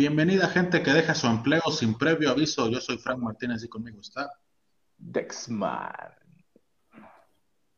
[0.00, 2.70] Bienvenida gente que deja su empleo sin previo aviso.
[2.70, 4.32] Yo soy Frank Martínez y conmigo está.
[4.96, 5.92] Dexman.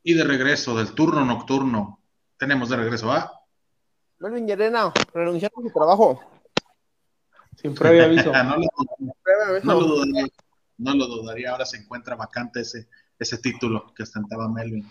[0.04, 2.00] Y de regreso del turno nocturno,
[2.37, 3.29] tenemos de regreso a.
[4.21, 6.21] Melvin Llerena, renunciando a su trabajo.
[7.56, 8.31] Sin previo aviso.
[8.45, 8.69] no, lo,
[9.65, 10.29] no dudaría,
[10.79, 11.51] no lo dudaría.
[11.51, 14.89] Ahora se encuentra vacante ese, ese título que ostentaba Melvin.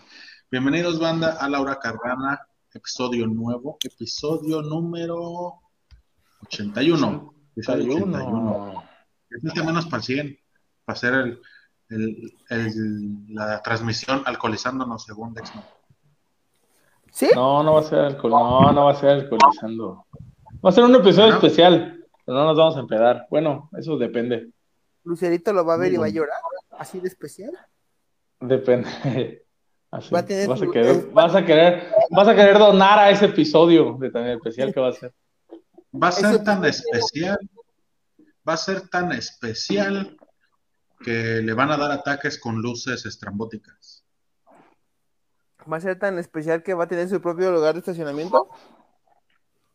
[0.50, 5.61] Bienvenidos, banda, a Laura Carrana, episodio nuevo, episodio número
[6.46, 7.34] 81.
[7.56, 8.84] Episodio 81.
[9.30, 10.38] Es menos para el 100,
[10.84, 11.40] para hacer el,
[11.90, 15.64] el- el- la transmisión alcoholizándonos según Dexman.
[17.10, 17.28] ¿Sí?
[17.34, 18.30] No, no va a ser alcohol.
[18.30, 20.06] No, no va a ser alcoholizando.
[20.64, 21.34] Va a ser un episodio ¿No?
[21.36, 23.26] especial, pero no nos vamos a empedar.
[23.30, 24.48] Bueno, eso depende.
[25.04, 26.38] Lucerito lo va a ver y va a llorar.
[26.78, 27.52] Así de especial.
[28.40, 28.88] Depende.
[29.90, 33.10] Así, Va a tener vas, a querer, vas, a querer, vas a querer donar a
[33.10, 35.12] ese episodio de tan especial que va a ser.
[35.94, 37.38] Va a ser tan especial,
[38.48, 40.16] va a ser tan especial
[41.00, 44.04] que le van a dar ataques con luces estrambóticas.
[45.70, 48.48] Va a ser tan especial que va a tener su propio lugar de estacionamiento.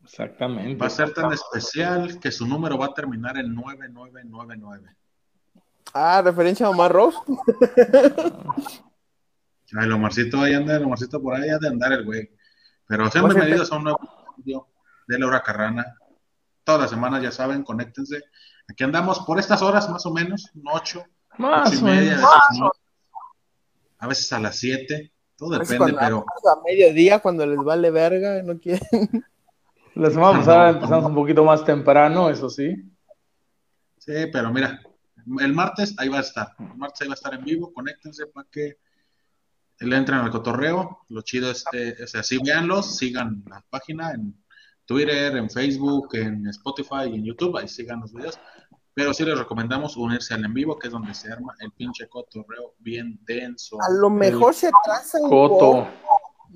[0.03, 0.81] Exactamente.
[0.81, 4.95] Va a ser tan especial que su número va a terminar en 9999.
[5.93, 7.17] Ah, referencia a Omar Rose.
[9.73, 12.31] Ay, el Omarcito ahí anda, el Omarcito por ahí ha de andar el güey.
[12.87, 13.99] Pero sean bienvenidos a un nuevo
[14.37, 14.67] episodio
[15.07, 15.97] de Laura Carrana.
[16.67, 18.23] Todas las semanas, ya saben, conéctense.
[18.67, 21.01] Aquí andamos por estas horas, más o menos, un 8,
[21.37, 22.61] Más ocho y media, a veces
[23.99, 25.13] a veces a las 7.
[25.37, 28.81] Todo depende, cuando- pero A mediodía, cuando les vale verga, no quieren.
[29.95, 31.09] La semana pasada No, empezamos no.
[31.09, 32.75] un poquito más temprano, eso sí.
[33.97, 34.81] Sí, pero mira,
[35.39, 36.53] el martes ahí va a estar.
[36.59, 37.71] El martes ahí va a estar en vivo.
[37.71, 38.77] Conéctense para que
[39.79, 41.05] le entren al cotorreo.
[41.07, 44.35] Lo chido es, eh, es así, véanlos, sigan la página en
[44.87, 47.57] Twitter, en Facebook, en Spotify y en YouTube.
[47.57, 48.39] Ahí sigan los videos.
[48.93, 52.07] Pero sí les recomendamos unirse al en vivo, que es donde se arma el pinche
[52.07, 53.77] cotorreo bien denso.
[53.79, 55.87] A lo mejor se atrasa un Coto.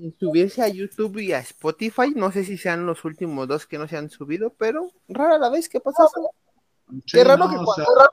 [0.00, 2.12] en subirse a YouTube y a Spotify.
[2.16, 5.50] No sé si sean los últimos dos que no se han subido, pero rara la
[5.50, 6.30] vez que pasa eso.
[7.06, 8.08] Sí, Qué raro, no, que o cuando, sea,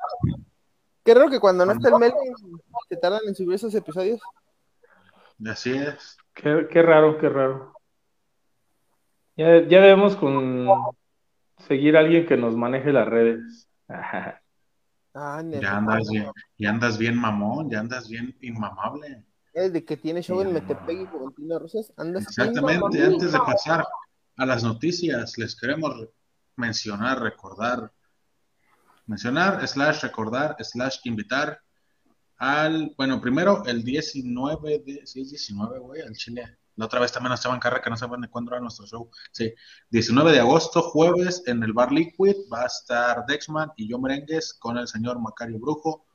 [1.03, 2.33] qué raro que cuando no está el Melvin
[2.87, 4.21] se tardan en subir esos episodios.
[5.47, 6.17] así es.
[6.35, 7.73] Qué, qué raro, qué raro.
[9.39, 10.67] Ya, ya debemos con
[11.65, 13.69] seguir a alguien que nos maneje las redes.
[15.11, 15.41] Ah.
[15.43, 16.27] Ya andas bien,
[16.57, 19.25] ya andas bien mamón, ya andas bien inmamable.
[19.53, 20.53] El de que tiene show en.
[20.53, 21.91] Metepec y Juventino Rosas.
[21.97, 23.85] Andas Exactamente, bien, antes de pasar
[24.37, 26.09] a las noticias, les queremos re-
[26.57, 27.91] mencionar, recordar,
[29.07, 31.59] mencionar, slash recordar, slash invitar
[32.37, 36.58] al, bueno, primero el 19 de, sí es 19, güey, al Chile.
[36.79, 39.11] La otra vez también nos echaban carrera que no saben de cuándo era nuestro show.
[39.33, 39.53] Sí,
[39.89, 44.53] 19 de agosto, jueves, en el Bar Liquid, va a estar Dexman y yo Merengues
[44.53, 46.05] con el señor Macario Brujo,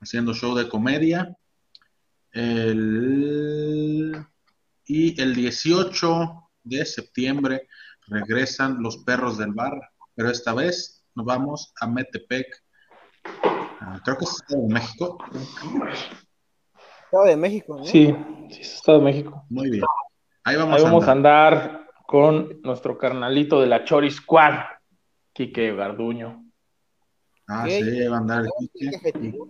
[0.00, 1.36] haciendo show de comedia.
[2.32, 4.26] El...
[4.86, 7.68] Y el 18 de septiembre
[8.08, 9.80] regresan los perros del bar,
[10.16, 12.48] pero esta vez nos vamos a Metepec.
[13.24, 15.18] Ah, creo que es de México.
[17.12, 17.84] Estado de México, ¿no?
[17.84, 18.16] Sí,
[18.50, 19.44] sí, es Estado de México.
[19.50, 19.84] Muy bien.
[20.44, 21.86] Ahí vamos, Ahí vamos a a andar.
[22.06, 24.54] con nuestro carnalito de la Chori Squad,
[25.34, 26.42] Quique Garduño.
[27.48, 27.82] Ah, ¿Qué?
[27.82, 28.96] sí, va a andar el ¿Qué Quique.
[28.96, 29.48] objetivo?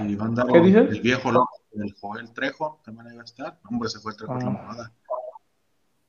[0.00, 0.90] Y va a andar ¿Qué dices?
[0.90, 3.58] el viejo loco del Joel Trejo, también ahí va a estar.
[3.70, 4.52] Hombre, se fue el Trejo, es la Ah.
[4.52, 4.92] mamada.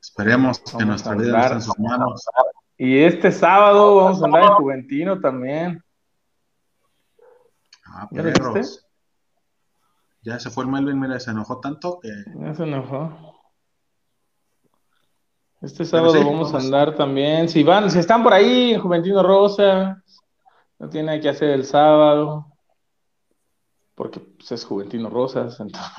[0.01, 2.25] Esperemos que Vamos nuestra vida esté en sus manos.
[2.77, 5.83] Y este sábado vamos a andar en Juventino también.
[7.85, 8.87] Ah, ¿Ya lo perros.
[10.23, 12.09] Ya se fue el Melvin, mira, se enojó tanto que
[12.39, 13.11] Ya se enojó.
[15.61, 17.47] Este sábado sí, vamos a andar también.
[17.49, 20.03] Si van, si están por ahí en Juventino Rosa,
[20.79, 22.47] no tienen nada que hacer el sábado,
[23.95, 25.59] porque pues, es Juventino Rosas.
[25.59, 25.91] entonces-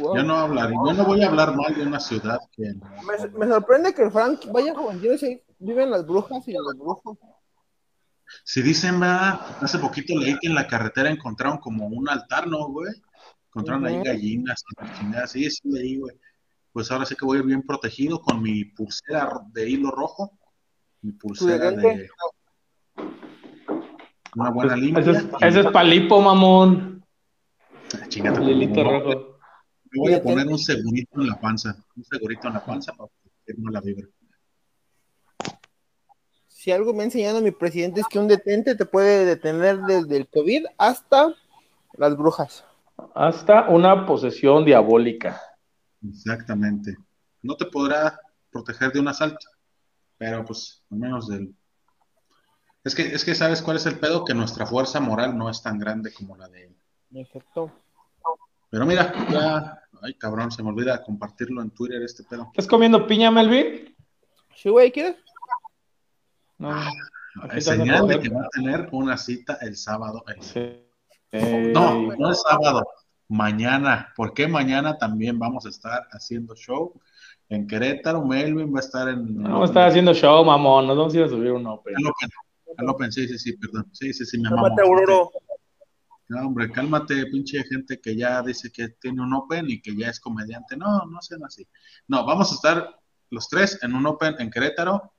[0.00, 0.16] Wow.
[0.16, 3.46] yo no hablaré, yo no voy a hablar mal de una ciudad que Me, me
[3.46, 7.16] sorprende que el Frank vaya a Juventino y se- viven las brujas y los brujos.
[8.44, 12.68] Si dicen, va, hace poquito leí que en la carretera encontraron como un altar, ¿no,
[12.68, 12.92] güey?
[13.48, 14.04] Encontraron ahí Ujú.
[14.04, 16.16] gallinas, y la chingada, sí, sí leí, güey.
[16.72, 20.38] Pues ahora sí que voy a ir bien protegido con mi pulsera de hilo rojo,
[21.02, 22.08] mi pulsera de
[24.34, 25.02] una buena Pues, limpia.
[25.02, 27.02] ese, es, ese es palipo, mamón.
[27.94, 29.38] Ah, chingate, El hilito no, rojo.
[29.90, 33.08] Me voy a poner un segurito en la panza, un segurito en la panza para
[33.46, 34.06] que no la vibra.
[36.66, 40.16] Si algo me ha enseñado mi presidente es que un detente te puede detener desde
[40.16, 41.32] el COVID hasta
[41.96, 42.64] las brujas.
[43.14, 45.40] Hasta una posesión diabólica.
[46.04, 46.96] Exactamente.
[47.40, 48.18] No te podrá
[48.50, 49.46] proteger de un asalto,
[50.18, 51.54] Pero pues, al menos del.
[52.82, 55.62] Es que, es que sabes cuál es el pedo, que nuestra fuerza moral no es
[55.62, 56.76] tan grande como la de él.
[57.14, 57.70] Exacto.
[58.70, 59.82] Pero mira, ya.
[60.02, 62.48] Ay, cabrón, se me olvida compartirlo en Twitter este pedo.
[62.48, 63.94] ¿Estás comiendo piña, Melvin?
[64.56, 65.14] Sí, güey, ¿quieres?
[66.58, 66.70] No.
[66.72, 66.90] Ah,
[67.52, 70.24] Es señal de que va a tener una cita el sábado.
[70.40, 70.82] Sí.
[71.32, 72.86] Eh, No, no es sábado,
[73.28, 74.12] mañana.
[74.16, 76.98] ¿Por qué mañana también vamos a estar haciendo show?
[77.48, 79.36] En Querétaro, Melvin va a estar en.
[79.36, 80.86] no está haciendo show, mamón.
[80.86, 81.94] Nos vamos a ir a subir un Open.
[81.96, 82.30] Al Open,
[82.78, 83.88] al Open, sí, sí, sí, perdón.
[83.92, 84.94] Sí, sí, sí, me Cálmate, mamó.
[84.94, 85.30] Auroro.
[86.28, 90.08] No, hombre, cálmate, pinche gente que ya dice que tiene un Open y que ya
[90.08, 90.76] es comediante.
[90.76, 91.64] No, no sean así.
[92.08, 92.98] No, vamos a estar
[93.30, 95.12] los tres en un Open en Querétaro,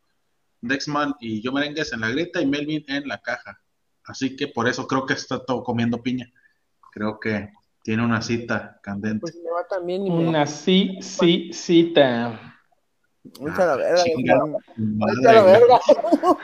[0.68, 3.60] Dexman y yo merengues en la grita y Melvin en la caja.
[4.06, 6.32] Así que por eso creo que está todo comiendo piña.
[6.92, 7.52] Creo que
[7.84, 9.22] tiene una cita candente.
[9.22, 12.56] Pues me va también y me Una sí, sí, cita.
[13.40, 14.04] Mucha la verga.
[14.04, 14.40] Chinga.
[14.40, 14.54] güey.
[14.78, 15.80] Madre, Vete a la verga.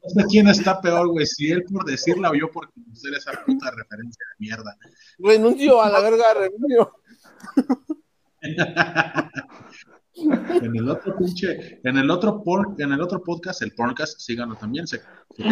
[0.00, 3.32] No sé quién está peor, güey, si él por decirla o yo por conocer esa
[3.44, 4.76] puta referencia de mierda.
[5.18, 6.92] Renuncio a la verga, renuncio.
[10.20, 14.56] En el otro pinche, en el otro por, en el otro podcast, el podcast, síganlo
[14.56, 15.44] también, se, se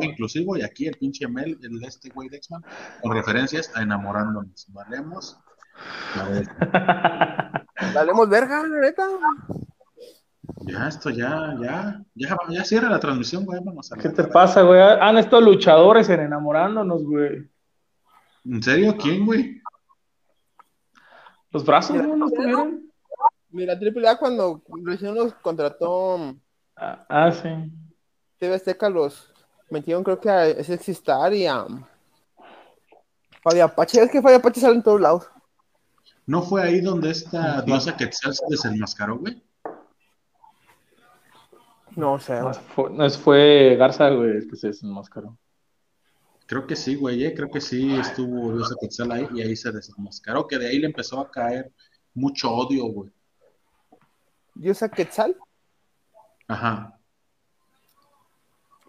[0.00, 2.64] inclusivo y aquí el pinche Mel, el de este güey de X-Man,
[3.02, 4.66] con referencias a enamorándonos.
[4.72, 5.38] Valemos.
[6.16, 6.46] A ver,
[7.94, 9.06] Valemos verga, neta.
[10.66, 14.62] ya, esto ya, ya, ya, ya cierra la transmisión, güey, vamos a ¿Qué te pasa,
[14.62, 14.80] güey?
[14.80, 17.50] Han estado luchadores en enamorándonos, güey.
[18.44, 18.96] ¿En serio?
[18.98, 19.60] ¿Quién, güey?
[21.50, 22.16] Los brazos, ¿no?
[22.16, 22.89] ¿No estuvieron?
[23.50, 26.36] Mira, AAA cuando recién nos contrató
[26.82, 27.48] Ah, ah, sí.
[28.38, 29.30] TV Azteca, los
[29.68, 31.66] metieron creo que a Sexy Star y a
[33.42, 34.02] Fabi Apache.
[34.02, 35.28] Es que Fabi Apache sale en todos lados.
[36.24, 39.42] ¿No fue ahí donde esta diosa Quetzal se desenmascaró, güey?
[41.96, 42.40] No sé.
[42.40, 45.36] No, fue, no, fue Garza, güey, el que se desenmascaró.
[46.46, 49.70] Creo que sí, güey, eh, creo que sí estuvo diosa Quetzal ahí y ahí se
[49.70, 51.72] desenmascaró, que de ahí le empezó a caer
[52.14, 53.10] mucho odio, güey.
[54.60, 55.36] Diosa Quetzal.
[56.46, 56.98] Ajá.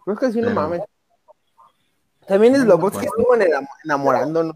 [0.04, 0.82] Creo que sí, no Pero- mames.
[2.28, 4.56] También es No lo me que estuvo enam- enamorándonos.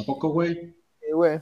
[0.00, 0.74] ¿A poco, güey?
[1.00, 1.40] Sí, güey.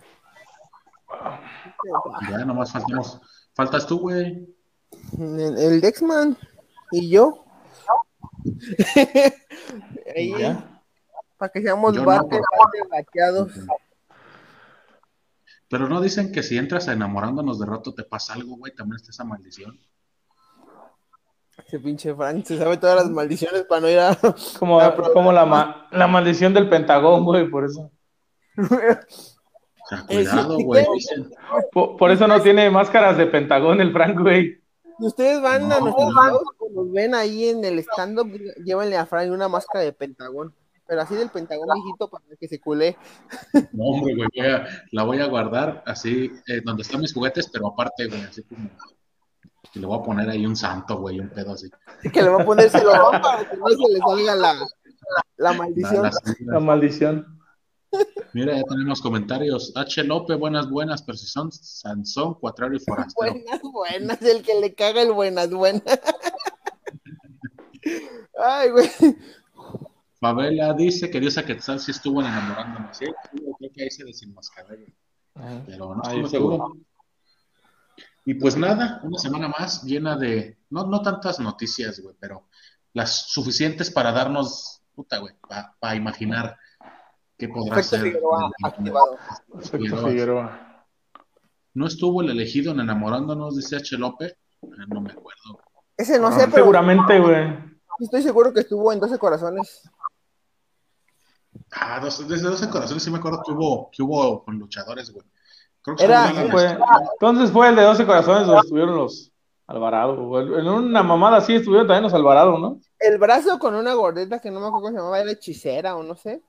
[2.31, 3.20] Ya, nomás faltamos.
[3.54, 4.54] Faltas tú, güey.
[5.19, 6.37] El, el Dexman
[6.92, 7.44] y yo.
[10.16, 10.81] Ahí, ¿Ya?
[11.37, 13.52] para que seamos Yo no, bate, bate, bateados.
[15.70, 18.96] Pero no dicen que si entras a enamorándonos de rato te pasa algo, güey, también
[18.96, 19.78] está esa maldición.
[21.64, 24.17] Ese pinche Frank se sabe todas las maldiciones para no ir a.
[24.58, 24.81] Como,
[25.14, 27.93] como la, ma- la maldición del Pentagón, güey, por eso.
[28.56, 30.87] O sea, cuidado, güey.
[31.70, 34.61] Por, por eso no tiene máscaras de Pentagón el Frank, güey.
[34.99, 36.28] Si ustedes van a nuestros no.
[36.28, 36.43] shows,
[36.75, 38.28] nos ven ahí en el stand-up,
[38.64, 40.52] llévenle a Frank una máscara de Pentagón.
[40.90, 42.96] Pero así del Pentagón viejito para que se culé.
[43.72, 47.48] no, hombre, güey, voy a- la voy a guardar así, eh, donde están mis juguetes,
[47.48, 48.69] pero aparte, güey, así como.
[49.72, 51.70] Y le voy a poner ahí un santo, güey, un pedo así.
[52.12, 54.66] Que le va a poner celofán para que no se le salga la,
[55.37, 56.10] la maldición.
[56.46, 57.38] La maldición.
[58.32, 59.72] Mira, ya tenemos comentarios.
[59.76, 60.02] H.
[60.02, 63.32] López, buenas, buenas, pero si son Sansón, Cuatrero y Forastero.
[63.32, 65.85] Buenas, buenas, el que le caga el buenas, buenas.
[68.42, 68.90] Ay, güey.
[70.20, 72.96] Fabela dice que Diosa Quetzal sí estuvo enamorándonos.
[72.96, 74.68] Sí, yo creo que ahí se desenmascaró,
[75.66, 76.76] pero no estuvo seguro.
[78.26, 82.48] Y pues nada, una semana más llena de, no, no tantas noticias, güey, pero
[82.92, 85.34] las suficientes para darnos, puta, güey,
[85.80, 86.56] para imaginar
[87.38, 88.02] qué podrá Efecto ser.
[88.02, 89.16] Figueroa el- activado.
[89.52, 90.08] Perfecto, Figueroa.
[90.10, 90.86] Figueroa.
[91.72, 93.96] No estuvo el elegido en enamorándonos, dice H.
[93.96, 94.32] López.
[94.62, 95.60] Eh, No me acuerdo.
[95.96, 97.54] Ese no Ah, sé, pero Seguramente, güey.
[98.00, 99.88] estoy seguro que estuvo en 12 corazones.
[101.73, 105.25] Ah, dos- desde 12 corazones sí me acuerdo que hubo, que hubo con luchadores, güey.
[105.83, 106.78] Creo que Era- fue
[107.14, 109.33] entonces fue el de 12 corazones donde estuvieron los
[109.66, 110.26] Alvarado.
[110.26, 110.47] güey.
[110.59, 112.80] En una mamada así estuvieron también los Alvarado, ¿no?
[112.99, 116.02] El brazo con una gordeta que no me acuerdo cómo se llamaba, era hechicera o
[116.02, 116.42] no sé.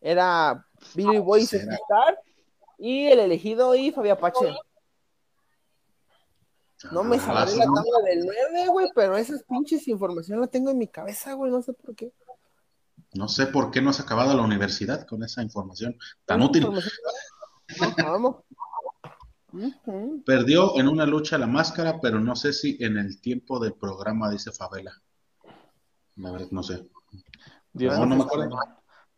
[0.00, 1.74] Era Billy Boy y Hechicera.
[1.74, 2.18] Star.
[2.78, 4.54] Y el elegido y Fabi Apache.
[6.92, 10.70] No me Ah, sabré la tabla del 9, güey, pero esas pinches información la tengo
[10.70, 12.12] en mi cabeza, güey, no sé por qué.
[13.18, 16.62] No sé por qué no has acabado la universidad con esa información tan útil.
[16.62, 16.94] Información-
[19.50, 20.22] No.
[20.24, 24.30] Perdió en una lucha la máscara, pero no sé si en el tiempo del programa,
[24.30, 24.92] dice Favela.
[26.14, 26.86] La verdad, no sé.
[27.72, 28.56] Dios No, no me acuerdo.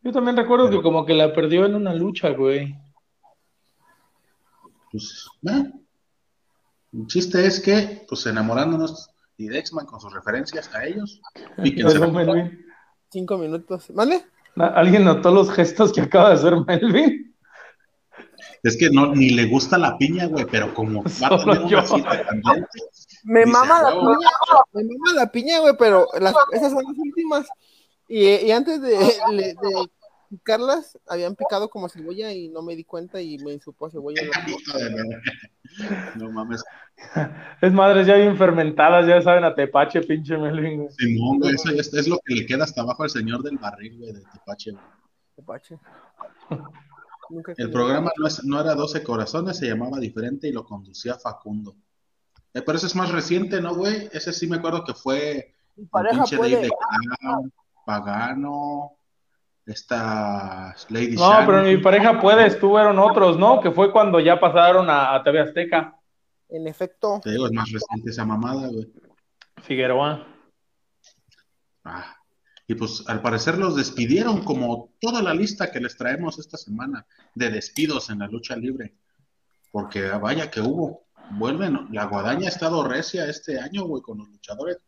[0.02, 2.74] Yo también recuerdo que como que la perdió en una lucha, güey.
[4.90, 5.72] Pues, eh.
[6.94, 11.20] El chiste es que, pues enamorándonos, y Dexman con sus referencias a ellos.
[13.10, 13.90] Cinco minutos.
[13.90, 14.24] ¿Mande?
[14.56, 17.34] ¿Alguien notó los gestos que acaba de hacer Melvin?
[18.62, 21.86] Es que no, ni le gusta la piña, güey, pero como va a tener una
[21.86, 22.68] cita candente,
[23.24, 24.28] Me mama la piña,
[24.72, 27.46] me mama la piña, güey, pero las- esas son las últimas.
[28.08, 29.56] Y, y antes de, de
[30.28, 34.22] picarlas, habían picado como cebolla y no me di cuenta y me supo a cebolla.
[36.16, 36.64] No mames.
[37.60, 40.82] Es madres ya bien fermentadas, ya saben a tepache, pinche Melvin.
[40.84, 40.92] güey.
[40.96, 43.98] Simón, güey, eso es, es lo que le queda hasta abajo al señor del barril,
[43.98, 44.70] güey, de Tepache.
[44.72, 44.84] güey.
[45.36, 45.78] Tepache.
[47.30, 51.14] Nunca El programa no, es- no era 12 corazones, se llamaba diferente y lo conducía
[51.14, 51.76] Facundo.
[52.54, 54.08] Eh, pero ese es más reciente, ¿no, güey?
[54.12, 56.68] Ese sí me acuerdo que fue Mi el pareja pinche puede.
[57.20, 57.52] Clown,
[57.86, 58.92] Pagano,
[59.66, 63.60] esta Lady No, pero mi pareja puede, estuvieron otros, ¿no?
[63.60, 65.94] Que fue cuando ya pasaron a, a TV Azteca.
[66.50, 68.92] En efecto, Te digo, es más reciente esa mamada, güey.
[69.62, 70.26] Figueroa.
[71.84, 72.16] Ah,
[72.66, 77.06] y pues al parecer los despidieron como toda la lista que les traemos esta semana
[77.34, 78.94] de despidos en la lucha libre.
[79.72, 81.06] Porque vaya que hubo.
[81.32, 84.78] Vuelven, la guadaña ha estado recia este año, güey, con los luchadores.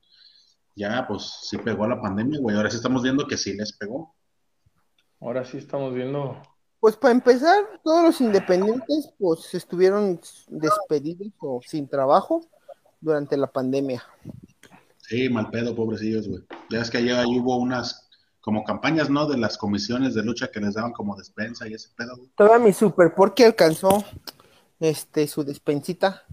[0.74, 2.56] Ya, pues sí pegó la pandemia, güey.
[2.56, 4.14] Ahora sí estamos viendo que sí les pegó.
[5.20, 6.40] Ahora sí estamos viendo.
[6.82, 12.44] Pues para empezar, todos los independientes pues estuvieron despedidos o sin trabajo
[13.00, 14.02] durante la pandemia.
[14.96, 16.42] Sí, mal pedo, pobrecillos, güey.
[16.70, 18.10] Ya es que allá ahí hubo unas
[18.40, 19.26] como campañas, ¿no?
[19.28, 22.30] De las comisiones de lucha que les daban como despensa y ese pedo, güey.
[22.36, 24.04] Todavía mi super porque alcanzó
[24.80, 26.24] este su despensita,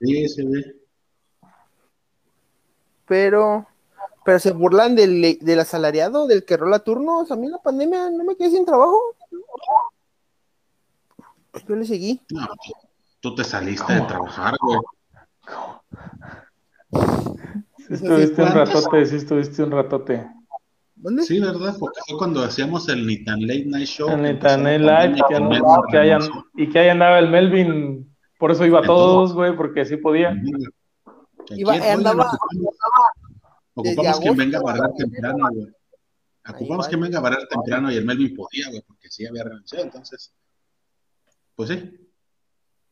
[0.00, 0.64] Sí, sí, güey.
[3.06, 3.66] pero
[4.24, 7.30] pero se burlan del, del asalariado, del que rola turnos.
[7.30, 8.98] A mí en la pandemia no me quedé sin trabajo.
[11.68, 12.20] Yo le seguí.
[12.30, 12.46] No,
[13.20, 14.78] tú te saliste de trabajar, güey.
[17.86, 20.26] Sí estuviste un ratote, sí estuviste un ratote.
[20.96, 21.22] ¿Dónde?
[21.24, 21.76] Sí, ¿verdad?
[21.78, 24.08] Porque fue cuando hacíamos el Nitan Late Night Show.
[24.08, 26.22] El empezó la Internet Live, pandemia, que, que hayan,
[26.56, 30.34] y que ahí andaba el Melvin, por eso iba a todos, güey, porque sí podía.
[31.50, 32.30] Iba- oigan, andaba-
[33.74, 35.66] ocupamos, quien agosto venga a barrer temprano, güey.
[36.48, 39.84] Ocupamos quien venga a barrer temprano y el Melvin podía, güey, porque sí había renunciado,
[39.84, 40.32] entonces.
[41.54, 42.00] Pues sí.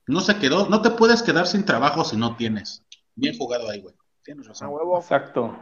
[0.06, 2.82] No se quedó, no te puedes quedar sin trabajo si no tienes.
[3.14, 3.94] Bien jugado ahí, güey.
[4.24, 4.68] Tienes A razón.
[4.70, 4.98] huevo.
[4.98, 5.56] Exacto.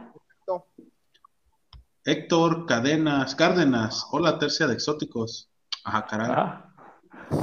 [2.03, 5.49] Héctor Cadenas, Cárdenas, hola tercia de exóticos.
[5.83, 6.27] Ajá, caray.
[6.31, 6.73] Ah,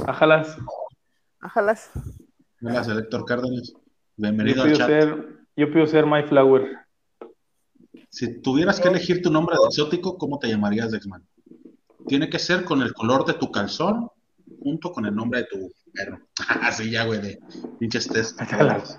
[0.07, 0.57] ajalas.
[1.39, 1.89] Ájalas.
[2.61, 3.71] Hola, Héctor Cárdenas.
[3.71, 3.79] Yo
[4.17, 4.87] Bienvenido al pido chat.
[4.87, 6.77] ser, yo pido ser My Flower.
[8.09, 11.25] Si tuvieras que elegir tu nombre de exótico, ¿cómo te llamarías, Dexman?
[12.07, 14.09] Tiene que ser con el color de tu calzón
[14.61, 16.19] junto con el nombre de tu perro.
[16.61, 17.39] Así ya, güey, de
[17.79, 18.39] pinches test.
[18.41, 18.97] Ajalas.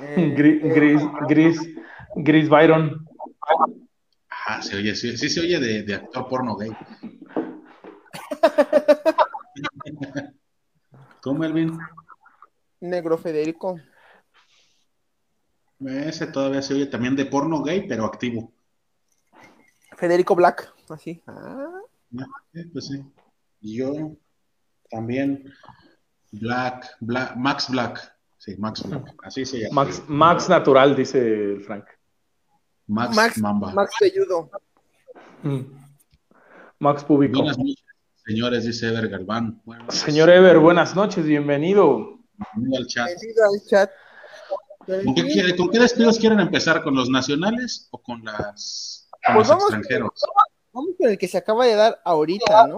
[0.00, 1.60] Eh, Gris, gris, gris,
[2.16, 3.06] gris Byron.
[4.46, 6.70] Ah, se oye, sí, sí se oye de, de actor porno gay.
[11.22, 11.78] ¿Tú, Melvin?
[12.80, 13.80] Negro Federico.
[15.84, 18.52] Ese todavía se oye también de porno gay, pero activo.
[19.96, 20.72] Federico Black.
[20.88, 21.22] Así.
[21.26, 21.80] Ah,
[22.52, 23.04] sí, pues sí.
[23.60, 24.16] Yo
[24.90, 25.52] también.
[26.32, 28.16] Black, Black, Max Black.
[28.38, 29.14] Sí, Max Black.
[29.22, 29.84] Así se llama.
[29.84, 31.84] Max, Max Natural, dice el Frank.
[32.86, 33.72] Max, Max, Mamba.
[33.72, 34.50] Max Pelludo.
[35.42, 35.60] Mm.
[36.78, 37.38] Max Público.
[37.38, 37.84] Buenas noches,
[38.24, 39.60] señores, dice Ever Galván.
[39.64, 40.00] Buenas noches.
[40.00, 42.18] Señor Ever, buenas noches, bienvenido.
[42.54, 43.06] Bienvenido al chat.
[43.06, 43.90] Bienvenido al chat.
[44.86, 46.82] ¿Con qué, quiere- con qué despidos quieren empezar?
[46.82, 50.10] ¿Con los nacionales o con, las, con Pues los vamos- extranjeros?
[50.72, 52.76] Vamos con el que se acaba de dar ahorita, ¿no?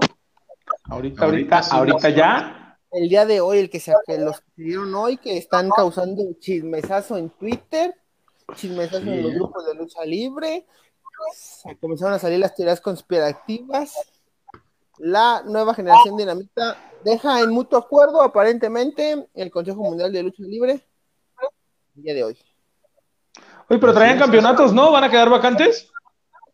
[0.84, 2.14] Ahorita, Ahorita ahorita, sí, ahorita sí.
[2.16, 2.78] ya.
[2.90, 5.68] El día de hoy, el que se que los que se dieron hoy, que están
[5.70, 7.94] causando chismesazo en Twitter,
[8.54, 10.66] chismesazo Sí, en los grupos de lucha libre.
[11.80, 13.92] Comenzaron a salir las teorías conspirativas.
[14.98, 20.84] La nueva generación dinamita deja en mutuo acuerdo, aparentemente, el Consejo Mundial de Lucha Libre
[21.98, 22.38] el día de hoy.
[23.68, 24.90] Oye, pero traían campeonatos, ¿no?
[24.92, 25.90] ¿Van a quedar vacantes?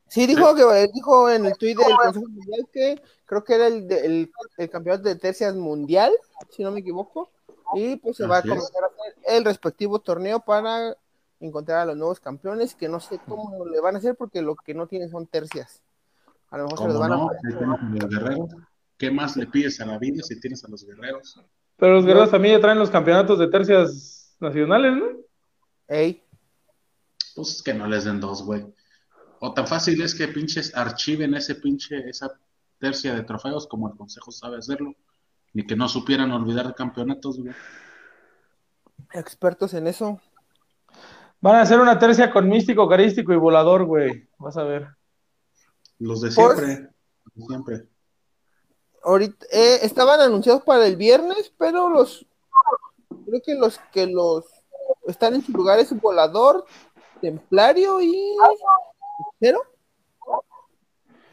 [0.08, 3.90] Sí, dijo que dijo en el tuit del Consejo Mundial que creo que era el,
[3.90, 6.12] el, el campeonato de tercias mundial,
[6.50, 7.30] si no me equivoco,
[7.74, 10.96] y pues se va a Así comenzar a hacer el respectivo torneo para
[11.40, 14.56] encontrar a los nuevos campeones, que no sé cómo le van a hacer porque lo
[14.56, 15.82] que no tienen son tercias.
[16.50, 17.28] A lo mejor se los ¿Cómo van no?
[17.30, 18.50] a Si tienes a los guerreros.
[18.96, 21.40] ¿Qué más le pides a la vida si tienes a los guerreros?
[21.76, 25.06] Pero los guerreros también ya traen los campeonatos de tercias nacionales, ¿no?
[25.88, 26.23] Ey,
[27.35, 28.64] Pues que no les den dos, güey.
[29.41, 32.38] O tan fácil es que pinches archiven ese pinche, esa
[32.79, 34.95] tercia de trofeos como el consejo sabe hacerlo.
[35.53, 37.55] Ni que no supieran olvidar campeonatos, güey.
[39.12, 40.21] expertos en eso.
[41.41, 44.29] Van a hacer una tercia con místico, carístico y volador, güey.
[44.38, 44.88] Vas a ver.
[45.99, 46.88] Los de siempre.
[47.47, 47.88] Siempre.
[49.03, 52.26] Ahorita eh, estaban anunciados para el viernes, pero los
[53.26, 54.47] creo que los que los
[55.06, 56.64] están en su lugar es volador,
[57.20, 58.37] templario y
[59.40, 59.61] cero.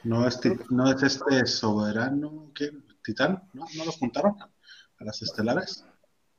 [0.04, 2.72] No es, ti- no es este soberano, ¿qué?
[3.04, 3.48] ¿Titán?
[3.54, 3.66] ¿No?
[3.78, 5.86] ¿No los juntaron a las estelares?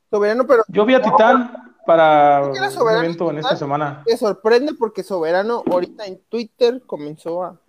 [0.09, 3.55] Soberano, pero Yo vi a Titán para ¿Por qué era un soberano evento en esta
[3.57, 4.03] semana.
[4.05, 7.59] me sorprende porque Soberano ahorita en Twitter comenzó a,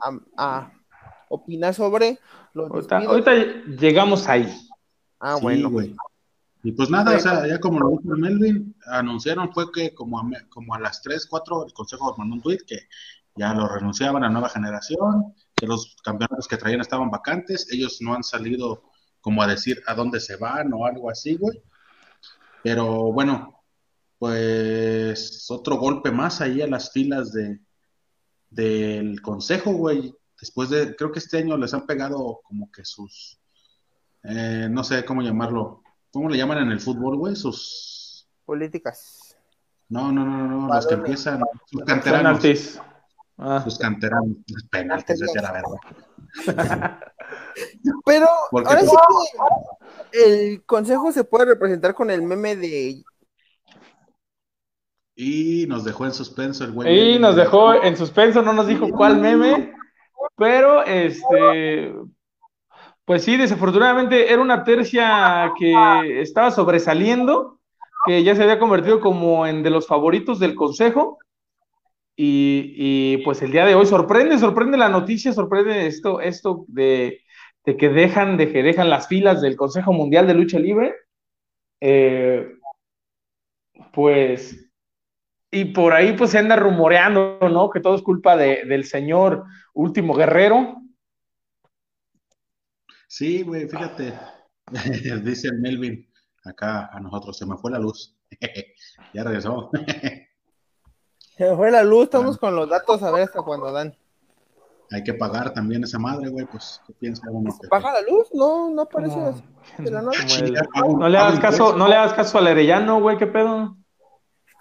[0.00, 0.72] a, a
[1.28, 2.18] opinar sobre
[2.54, 3.32] los ahorita
[3.78, 4.46] llegamos ahí.
[5.20, 5.70] Ah, Sí, bueno.
[5.70, 5.94] güey.
[6.62, 10.20] Y pues nada, o sea, ya como lo dijo el Melvin, anunciaron fue que como
[10.20, 12.88] a, como a las 3, 4, el Consejo mandó un tweet que
[13.34, 18.14] ya lo renunciaban a nueva generación, que los campeonatos que traían estaban vacantes, ellos no
[18.14, 18.84] han salido
[19.20, 21.62] como a decir a dónde se van o algo así, güey.
[22.62, 23.64] Pero bueno,
[24.18, 27.60] pues otro golpe más ahí a las filas de
[28.52, 30.14] del Consejo, güey.
[30.40, 33.38] Después de, creo que este año les han pegado como que sus,
[34.24, 35.81] eh, no sé cómo llamarlo,
[36.12, 37.34] ¿cómo le llaman en el fútbol, güey?
[37.34, 39.36] Sus, Políticas.
[39.88, 42.80] no, no, no, no, los que empiezan, sus canteranos, Penaltis.
[43.38, 44.36] Ah, sus canteranos,
[44.70, 45.78] penaltis, decía la verdad.
[48.04, 48.96] Pero Porque ahora sí
[50.10, 53.02] que el consejo se puede representar con el meme de
[55.16, 57.14] Y nos dejó en suspenso el güey.
[57.14, 59.74] Y nos dejó en suspenso, no nos dijo cuál meme,
[60.36, 61.94] pero este,
[63.04, 67.58] pues sí, desafortunadamente era una tercia que estaba sobresaliendo,
[68.06, 71.18] que ya se había convertido como en de los favoritos del consejo.
[72.14, 77.20] Y, y, pues el día de hoy sorprende, sorprende la noticia, sorprende esto, esto de,
[77.64, 80.94] de que dejan, de que dejan las filas del Consejo Mundial de Lucha Libre.
[81.80, 82.46] Eh,
[83.92, 84.72] pues
[85.54, 87.68] y por ahí pues se anda rumoreando, ¿no?
[87.68, 90.76] Que todo es culpa de, del señor Último Guerrero.
[93.12, 94.18] Sí, güey, fíjate.
[95.22, 96.08] Dice el Melvin,
[96.46, 98.16] acá a nosotros se me fue la luz.
[99.12, 99.70] ya regresó.
[101.36, 103.94] se me fue la luz, estamos con los datos a ver hasta cuándo dan.
[104.92, 107.50] Hay que pagar también esa madre, güey, pues, ¿qué piensa uno?
[107.50, 108.28] ¿Se baja la luz?
[108.32, 109.42] No, no aparece así
[109.76, 113.18] de la el- Hago- no le hagas caso, no le hagas caso al Arellano, güey,
[113.18, 113.76] ¿qué pedo?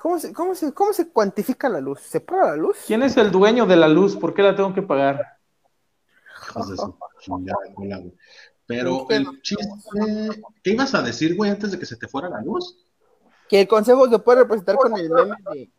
[0.01, 2.01] ¿Cómo se, cómo, se, ¿Cómo se cuantifica la luz?
[2.01, 2.79] ¿Se paga la luz?
[2.85, 4.17] ¿Quién es el dueño de la luz?
[4.17, 5.39] ¿Por qué la tengo que pagar?
[6.51, 8.13] Hijos de su chingada cola, güey.
[8.65, 12.29] Pero ¿Qué el chiste, ¿qué ibas a decir, güey, antes de que se te fuera
[12.29, 12.77] la luz?
[13.49, 15.69] Que el consejo se puede representar con el meme de,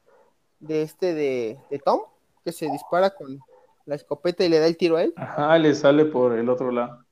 [0.60, 2.00] de este de, de Tom,
[2.44, 3.38] que se dispara con
[3.86, 5.14] la escopeta y le da el tiro a él.
[5.16, 7.04] Ajá, le sale por el otro lado.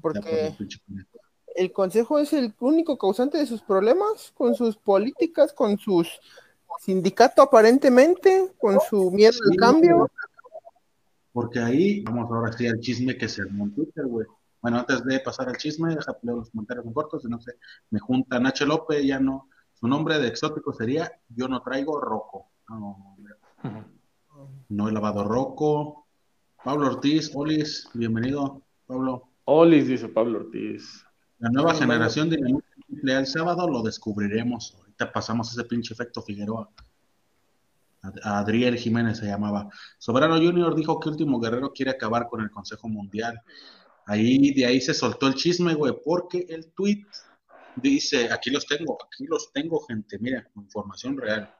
[0.00, 0.66] Porque- por
[1.56, 6.20] el consejo es el único causante de sus problemas, con sus políticas, con sus
[6.80, 10.10] sindicato aparentemente, con su miedo al Sí, cambio.
[11.32, 14.26] Porque ahí, vamos ahora sí al chisme que se armó en Twitter, güey.
[14.60, 17.54] Bueno, antes de pasar al chisme, déjame leer los comentarios en cortos, no sé,
[17.90, 19.48] me junta Nacho López, ya no,
[19.80, 22.50] su nombre de exótico sería Yo no traigo roco.
[22.68, 23.16] No,
[24.68, 26.06] no he lavado roco.
[26.62, 29.30] Pablo Ortiz, Olis, bienvenido, Pablo.
[29.46, 31.04] Olis, dice Pablo Ortiz.
[31.38, 32.38] La nueva generación de
[33.02, 34.76] el sábado lo descubriremos.
[34.78, 36.68] Ahorita pasamos ese pinche efecto Figueroa.
[38.02, 39.68] Ad- Adriel Jiménez se llamaba.
[39.98, 43.40] Soberano Junior dijo que Último Guerrero quiere acabar con el Consejo Mundial.
[44.06, 47.04] Ahí, de ahí se soltó el chisme, güey, porque el tweet
[47.76, 51.54] dice, aquí los tengo, aquí los tengo, gente, mira, información real.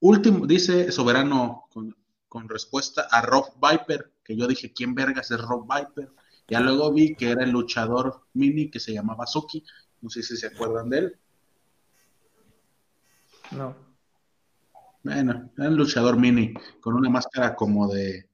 [0.00, 1.94] Último, dice Soberano con,
[2.28, 6.12] con respuesta a Rob Viper, que yo dije, ¿quién vergas es Rob Viper?
[6.46, 9.62] Ya luego vi que era el luchador mini que se llamaba Suki,
[10.00, 11.18] no sé si se acuerdan de él.
[13.50, 13.87] No.
[15.02, 18.28] Bueno, era un luchador mini, con una máscara como de,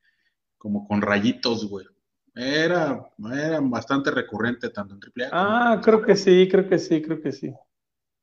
[0.56, 1.86] como con rayitos, güey.
[2.34, 7.20] Era, era bastante recurrente tanto en AAA Ah, creo que sí, creo que sí, creo
[7.20, 7.54] que sí.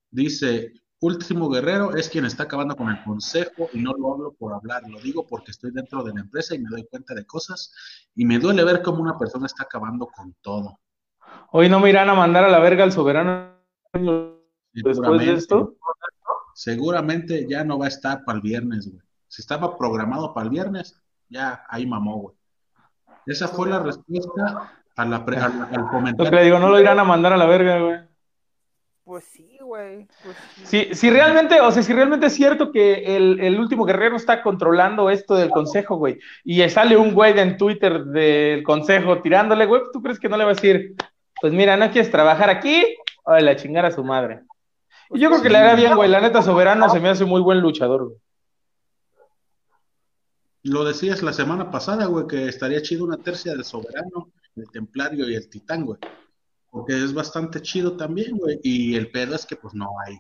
[0.10, 0.74] Dice,
[1.04, 4.84] Último Guerrero es quien está acabando con el consejo y no lo hablo por hablar,
[4.88, 7.74] lo digo porque estoy dentro de la empresa y me doy cuenta de cosas
[8.14, 10.80] y me duele ver cómo una persona está acabando con todo.
[11.54, 13.52] Hoy no me irán a mandar a la verga al soberano
[14.74, 15.76] después de esto.
[16.54, 19.02] Seguramente ya no va a estar para el viernes, güey.
[19.28, 22.36] Si estaba programado para el viernes, ya ahí mamó, güey.
[23.26, 26.44] Esa fue la respuesta a la pre- al, al Lo que le comentario.
[26.44, 28.00] digo, no lo irán a mandar a la verga, güey.
[29.04, 30.08] Pues sí, güey.
[30.24, 30.66] Pues sí.
[30.66, 34.42] Si, si realmente, o sea, si realmente es cierto que el, el último guerrero está
[34.44, 39.82] controlando esto del consejo, güey, y sale un güey en Twitter del consejo tirándole, güey,
[39.92, 40.96] ¿tú crees que no le va a decir,
[41.42, 42.96] pues mira, no quieres trabajar aquí?
[43.24, 44.42] Órale, a chingar a su madre.
[45.14, 46.10] Yo creo que le haría bien, güey.
[46.10, 48.18] La neta, Soberano se me hace muy buen luchador, güey.
[50.64, 55.28] Lo decías la semana pasada, güey, que estaría chido una tercia de Soberano, el Templario
[55.28, 56.00] y el Titán, güey.
[56.70, 58.60] Porque es bastante chido también, güey.
[58.64, 60.18] Y el pedo es que pues no hay,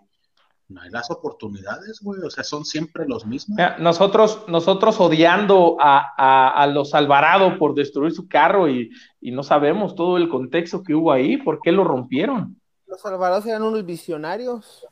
[0.67, 2.21] no hay las oportunidades, güey.
[2.23, 3.56] O sea, son siempre los mismos.
[3.56, 8.89] Mira, nosotros, nosotros odiando a, a, a los Alvarado por destruir su carro y,
[9.21, 12.61] y no sabemos todo el contexto que hubo ahí, por qué lo rompieron.
[12.91, 14.86] Los Alvarados eran unos visionarios.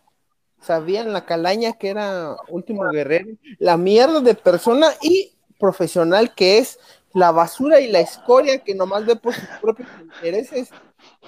[0.62, 6.80] Sabían la calaña que era Último Guerrero, la mierda de persona y profesional que es,
[7.14, 10.70] la basura y la escoria que nomás ve por sus propios intereses.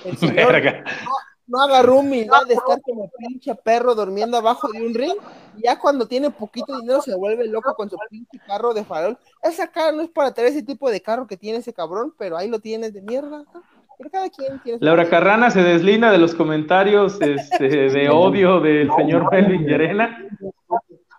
[0.06, 1.12] El señor no,
[1.48, 5.18] no agarró humildad de estar como pinche perro durmiendo abajo de un ring.
[5.58, 9.18] Y ya cuando tiene poquito dinero se vuelve loco con su pinche carro de farol.
[9.44, 12.38] Esa cara no es para tener ese tipo de carro que tiene ese cabrón, pero
[12.38, 13.44] ahí lo tienes de mierda.
[13.54, 13.64] ¿no?
[14.02, 15.10] Pero cada quien tiene su Laura.
[15.10, 20.18] Carrana se deslinda de los comentarios este, de odio del señor Melvin Llerena.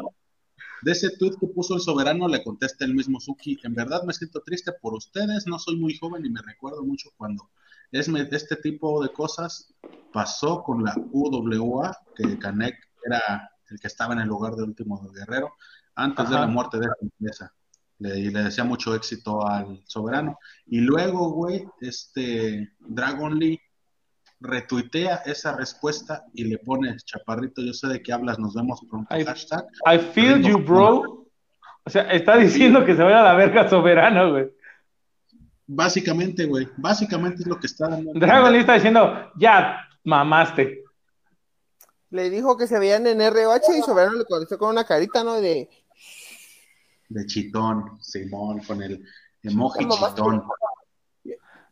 [0.82, 3.58] de ese tweet que puso el soberano, le contesta el mismo Suki.
[3.64, 5.48] En verdad me siento triste por ustedes.
[5.48, 7.50] No soy muy joven y me recuerdo mucho cuando
[7.92, 9.74] es, me- este tipo de cosas
[10.12, 15.00] pasó con la UWA, que Canek era el que estaba en el lugar del último
[15.12, 15.54] guerrero,
[15.96, 17.54] antes de la muerte de esa empresa.
[18.00, 20.38] Le, y le decía mucho éxito al soberano.
[20.66, 23.60] Y luego, güey, este Dragon Lee
[24.44, 29.08] retuitea esa respuesta y le pone, chaparrito, yo sé de qué hablas, nos vemos pronto.
[29.10, 29.66] Hashtag.
[29.86, 31.28] I feel you, bro.
[31.86, 34.52] O sea, está diciendo que se vaya a la verga soberano, güey.
[35.66, 38.12] Básicamente, güey, básicamente es lo que está dando.
[38.14, 40.84] Dragon Lee está diciendo, ya mamaste.
[42.10, 45.42] Le dijo que se veían en RH y Soberano le contestó con una carita, ¿no?
[45.42, 45.68] De
[47.14, 49.06] De chitón, Simón, con el
[49.44, 50.44] emoji chitón.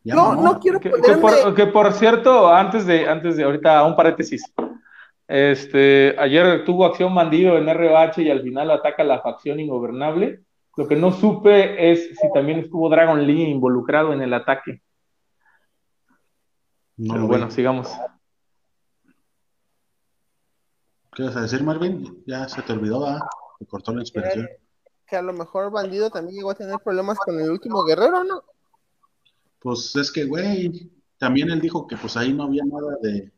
[0.04, 0.43] Ya No, mamó.
[0.43, 4.43] no quiero Que, que por, que por cierto, antes de, antes de ahorita, un paréntesis.
[5.27, 10.41] Este, ayer tuvo acción bandido en RH y al final ataca la facción ingobernable.
[10.75, 14.82] Lo que no supe es si también estuvo Dragon Lee involucrado en el ataque.
[16.97, 17.51] No Pero bueno, vi.
[17.51, 17.89] sigamos.
[21.13, 22.23] ¿Qué vas a decir, Marvin?
[22.25, 23.19] Ya se te olvidó, ¿verdad?
[23.60, 24.47] Te cortó la inspiración.
[25.12, 28.41] Que a lo mejor Bandido también llegó a tener problemas con el último guerrero, ¿no?
[29.60, 33.30] Pues es que, güey, también él dijo que pues ahí no había nada de...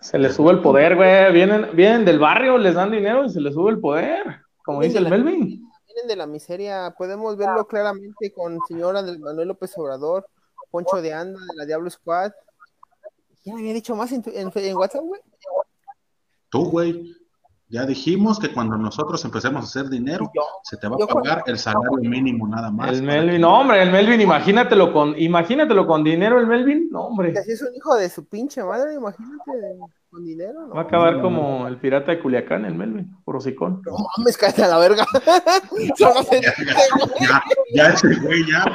[0.00, 1.32] Se les sube el poder, güey.
[1.32, 4.40] Vienen, vienen del barrio, les dan dinero y se les sube el poder.
[4.64, 5.66] Como dice el Melvin.
[5.86, 10.26] Vienen de la miseria, podemos verlo claramente con señora del Manuel López Obrador,
[10.70, 12.32] Poncho de Anda, de la Diablo Squad.
[13.42, 15.20] ¿Quién había dicho más en, tu- en- en WhatsApp, güey?
[16.50, 17.14] Tú, güey,
[17.70, 20.42] ya dijimos que cuando nosotros empecemos a hacer dinero, Yo.
[20.64, 22.90] se te va a pagar el salario mínimo nada más.
[22.90, 27.02] El Melvin, que- no, hombre, el Melvin, imagínatelo con, imagínatelo con dinero, el Melvin, no,
[27.02, 27.32] hombre.
[27.32, 29.52] Que así es un hijo de su pinche madre, imagínate,
[30.10, 30.74] con dinero, ¿no?
[30.74, 33.80] Va a acabar como el pirata de Culiacán, el Melvin, por hocicón.
[33.86, 35.06] No mames, cállate a la verga.
[36.28, 36.40] Se.
[37.20, 37.40] Ya,
[37.72, 38.64] ya ese güey, ya.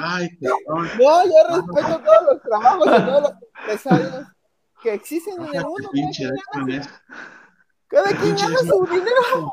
[0.00, 0.88] Ay, cabrón.
[1.00, 4.26] No, yo respeto todos los trabajos de todos los empresarios
[4.84, 5.88] que existen en el mundo.
[5.92, 6.30] qué pinche
[7.88, 9.52] Cada quien gana- su dinero.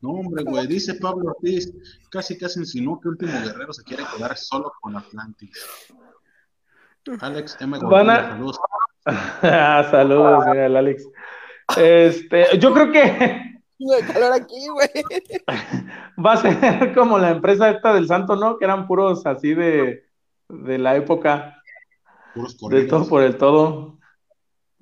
[0.00, 1.72] No, hombre, güey, dice Pablo Ortiz,
[2.10, 5.86] casi casi insinuó que Último Guerrero se quiere quedar solo con Atlantis.
[7.20, 7.78] Alex M.
[7.82, 8.60] Van a- Gordillo, saludos.
[9.42, 11.06] Ah, Saludos, mira, el Alex.
[11.76, 13.00] Este, yo creo que
[13.78, 14.88] de calor aquí, güey.
[16.24, 18.56] va a ser como la empresa esta del Santo, ¿no?
[18.58, 20.06] Que eran puros así de,
[20.48, 21.62] de la época,
[22.34, 22.88] Puros de corridos.
[22.88, 23.98] todo por el todo.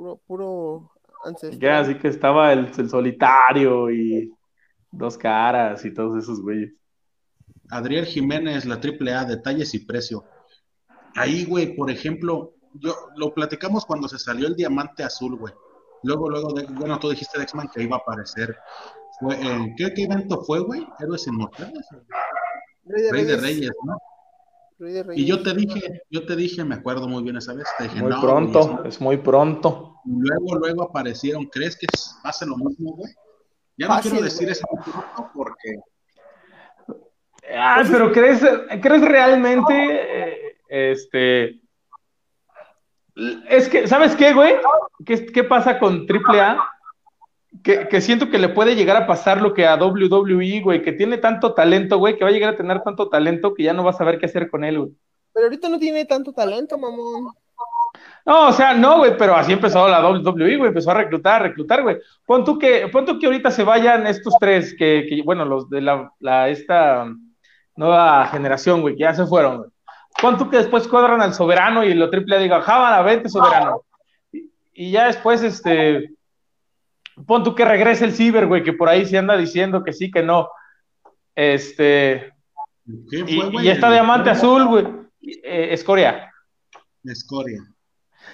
[0.03, 0.91] Puro, puro
[1.25, 1.61] ancestral.
[1.61, 4.33] Ya, así que estaba el, el solitario y
[4.91, 6.73] dos caras y todos esos güeyes.
[7.71, 10.25] Adriel Jiménez, la triple A, detalles y precio.
[11.15, 15.55] Ahí, güey, por ejemplo, yo lo platicamos cuando se salió el diamante azul, güey.
[16.03, 18.57] Luego, luego, de, bueno, tú dijiste, Dexman, que iba a aparecer.
[19.21, 20.85] Fue, eh, ¿qué, ¿Qué evento fue, güey?
[20.99, 21.87] ¿Héroes Inmortales?
[22.87, 23.43] Rey de Rey de Reyes.
[23.43, 23.99] Reyes, ¿no?
[24.81, 25.23] Rey de Reyes.
[25.23, 28.01] Y yo te dije, yo te dije, me acuerdo muy bien esa vez, te dije,
[28.01, 29.92] Muy no, pronto, güey, es muy pronto.
[30.05, 31.87] Luego, luego aparecieron, ¿crees que
[32.23, 33.12] pase lo mismo, güey?
[33.77, 34.53] Ya no Fácil, quiero decir güey.
[34.53, 34.67] eso
[35.35, 35.77] porque
[37.55, 38.41] Ay, pero ¿crees,
[38.81, 41.62] ¿crees realmente eh, este
[43.15, 44.55] es que, ¿sabes qué, güey?
[45.05, 46.57] ¿Qué, qué pasa con AAA?
[47.62, 50.93] Que, que siento que le puede llegar a pasar lo que a WWE, güey, que
[50.93, 53.85] tiene tanto talento, güey, que va a llegar a tener tanto talento que ya no
[53.85, 54.93] vas a saber qué hacer con él, güey.
[55.35, 57.35] Pero ahorita no tiene tanto talento, mamón.
[58.25, 61.83] No, o sea, no, güey, pero así empezó la WWE, güey, empezó a reclutar, reclutar,
[61.83, 61.99] güey.
[62.25, 65.69] Pon tú que, pon tú que ahorita se vayan estos tres, que, que bueno, los
[65.69, 67.13] de la, la, esta
[67.75, 69.71] nueva generación, güey, que ya se fueron, güey.
[70.21, 73.83] Pon tú que después cuadran al soberano y lo triple diga, a vente soberano.
[74.31, 76.13] Y, y ya después, este,
[77.27, 80.11] pon tú que regrese el ciber, güey, que por ahí se anda diciendo que sí,
[80.11, 80.49] que no.
[81.35, 82.33] Este,
[82.87, 84.87] y, está Diamante Azul, güey.
[85.21, 86.31] Eh, Escoria.
[87.05, 87.61] Escoria.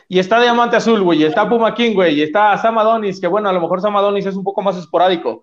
[0.09, 1.22] Y está Diamante Azul, güey.
[1.22, 2.14] Y está Puma King, güey.
[2.14, 4.77] Y está Sam Adonis, que bueno, a lo mejor Sam Adonis es un poco más
[4.77, 5.42] esporádico.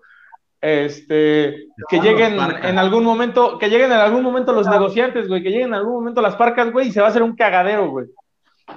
[0.60, 5.50] Este, que lleguen en algún momento, que lleguen en algún momento los negociantes, güey, que
[5.50, 8.06] lleguen en algún momento las parcas, güey, y se va a hacer un cagadero, güey.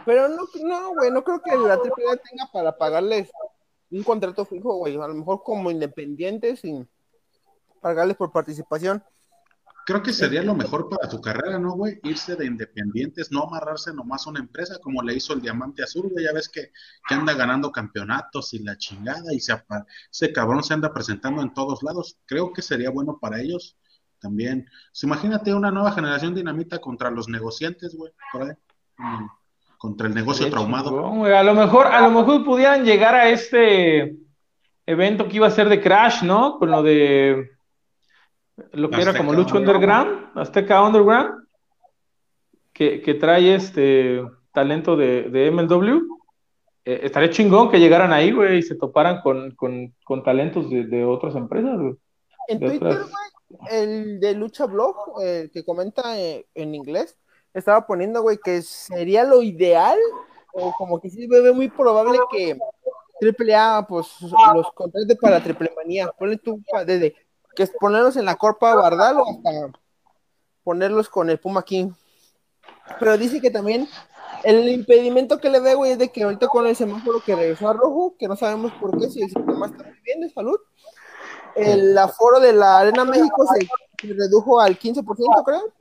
[0.06, 3.32] Pero no, no, güey, no creo que la AAA tenga para pagarles
[3.90, 4.96] un contrato fijo, güey.
[4.96, 6.88] A lo mejor como independientes sin
[7.82, 9.04] pagarles por participación.
[9.90, 12.00] Creo que sería lo mejor para tu carrera, ¿no, güey?
[12.04, 16.10] Irse de independientes, no amarrarse nomás a una empresa como le hizo el Diamante Azul,
[16.12, 16.26] güey.
[16.26, 16.70] Ya ves que,
[17.08, 19.60] que anda ganando campeonatos y la chingada y se,
[20.12, 22.20] ese cabrón se anda presentando en todos lados.
[22.28, 23.78] Creo que sería bueno para ellos
[24.20, 24.70] también.
[24.92, 28.54] Pues imagínate una nueva generación dinamita contra los negociantes, güey, por ahí.
[28.98, 29.26] Mm,
[29.80, 31.26] contra el negocio traumado.
[31.26, 34.20] a lo mejor, a lo mejor pudieran llegar a este
[34.86, 36.60] evento que iba a ser de Crash, ¿no?
[36.60, 37.58] Con lo de
[38.72, 41.48] lo que era como Lucho Underground, Azteca Underground,
[42.74, 46.20] que, que trae este talento de, de MLW.
[46.86, 50.86] Eh, estaría chingón que llegaran ahí, güey, y se toparan con, con, con talentos de,
[50.86, 51.96] de, otras empresas, güey.
[52.48, 57.18] En Twitter, güey, el de Lucha Blog, el que comenta eh, en inglés,
[57.54, 59.98] estaba poniendo, güey, que sería lo ideal,
[60.54, 62.58] o como que sí ve muy probable que
[63.22, 67.16] AAA, pues, los contratos para Triple Manía, ponle tú desde
[67.60, 69.50] que es ponerlos en la Corpa Bardal o hasta
[70.64, 71.92] ponerlos con el Puma King.
[72.98, 73.86] Pero dice que también
[74.46, 77.68] el impedimento que le ve, güey, es de que ahorita con el semáforo que regresó
[77.68, 80.58] a rojo, que no sabemos por qué, si el sistema está muy bien de salud,
[81.54, 85.74] el aforo de la Arena México se, redujo al 15%, creo.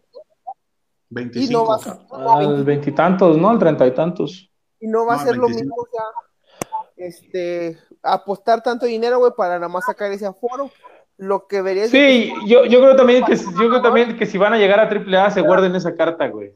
[1.10, 1.46] 25.
[1.48, 3.50] Y no va a ser, al veintitantos, ¿no?
[3.50, 4.50] Al treinta y tantos.
[4.80, 9.68] Y no va a ser lo mismo, ya, este, apostar tanto dinero, güey, para nada
[9.68, 10.72] más sacar ese aforo
[11.18, 14.54] lo que vería Sí, yo, yo creo también que yo creo también que si van
[14.54, 16.54] a llegar a AAA se guarden esa carta, güey.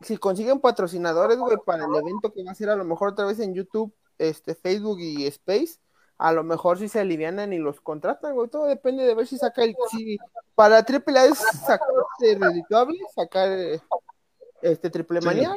[0.00, 3.26] Si consiguen patrocinadores, güey, para el evento que va a ser a lo mejor otra
[3.26, 5.76] vez en YouTube, este, Facebook y Space,
[6.16, 9.36] a lo mejor si se alivianan y los contratan, güey, todo depende de ver si
[9.36, 10.18] saca el si
[10.54, 13.50] para AAA es sacarse redituable, sacar
[14.62, 15.54] este triple manía.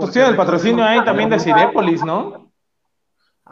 [0.00, 2.49] Pues tiene el patrocinio ahí también de Cinepolis, ¿no?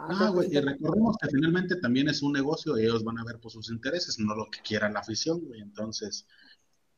[0.07, 3.37] Ah, güey, y recordemos que finalmente también es un negocio y ellos van a ver
[3.39, 5.61] por sus intereses, no lo que quiera la afición, güey.
[5.61, 6.25] Entonces,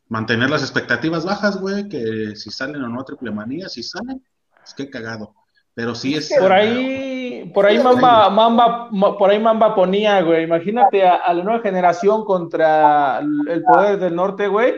[0.08, 4.24] mantener las expectativas bajas, güey, que si salen o no triple manía, si salen,
[4.56, 5.34] pues qué cagado.
[5.74, 6.32] Pero sí es.
[6.38, 10.44] Por ahí, por ahí Mamba, Mamba, por ahí Mamba ponía, güey.
[10.44, 14.76] Imagínate a, la nueva generación contra el poder del norte, güey.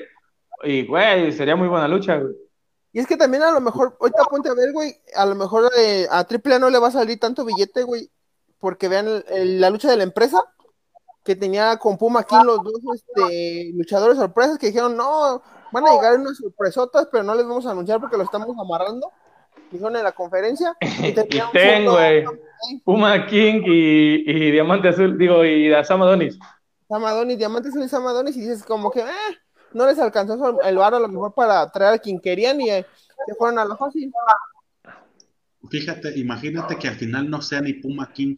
[0.63, 2.33] Y, güey, sería muy buena lucha, güey.
[2.93, 5.71] Y es que también a lo mejor, ahorita ponte a ver, güey, a lo mejor
[5.77, 8.11] eh, a AAA no le va a salir tanto billete, güey,
[8.59, 10.43] porque vean la lucha de la empresa,
[11.23, 15.91] que tenía con Puma aquí los dos este, luchadores sorpresas que dijeron, no, van a
[15.91, 19.11] llegar unas sorpresotas, pero no les vamos a anunciar porque lo estamos amarrando.
[19.71, 20.77] Dijeron en la conferencia.
[20.81, 21.13] Y,
[21.51, 22.25] ten, güey.
[22.85, 26.37] Puma King y, y, Diamante Azul, digo, y Samadonis.
[26.87, 29.37] Samadonis, Diamante Azul y Samadonis, y dices como que, eh,
[29.73, 32.85] no les alcanzó el bar a lo mejor para traer a quien querían y eh,
[33.25, 34.11] se fueron a la fácil.
[35.69, 38.35] Fíjate, imagínate que al final no sea ni Puma King,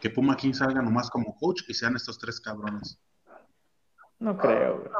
[0.00, 2.98] que Puma King salga nomás como coach y sean estos tres cabrones.
[4.18, 4.90] No creo, güey.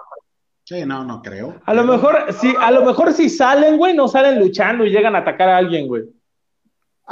[0.65, 1.61] Sí, no, no creo.
[1.67, 5.15] A lo mejor, sí, a lo mejor si salen, güey, no salen luchando y llegan
[5.17, 6.05] a atacar a alguien, güey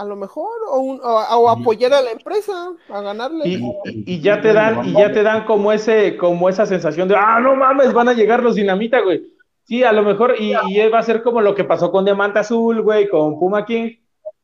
[0.00, 3.44] a lo mejor, o, apoyar a la empresa, a ganarle.
[3.84, 7.38] Y, ya te dan, y ya te dan como ese, como esa sensación de, ah,
[7.38, 9.22] no mames, van a llegar los dinamita, güey.
[9.64, 10.54] Sí, a lo mejor, y,
[10.88, 13.96] va a ser como lo que pasó con Diamante Azul, güey, con Puma King,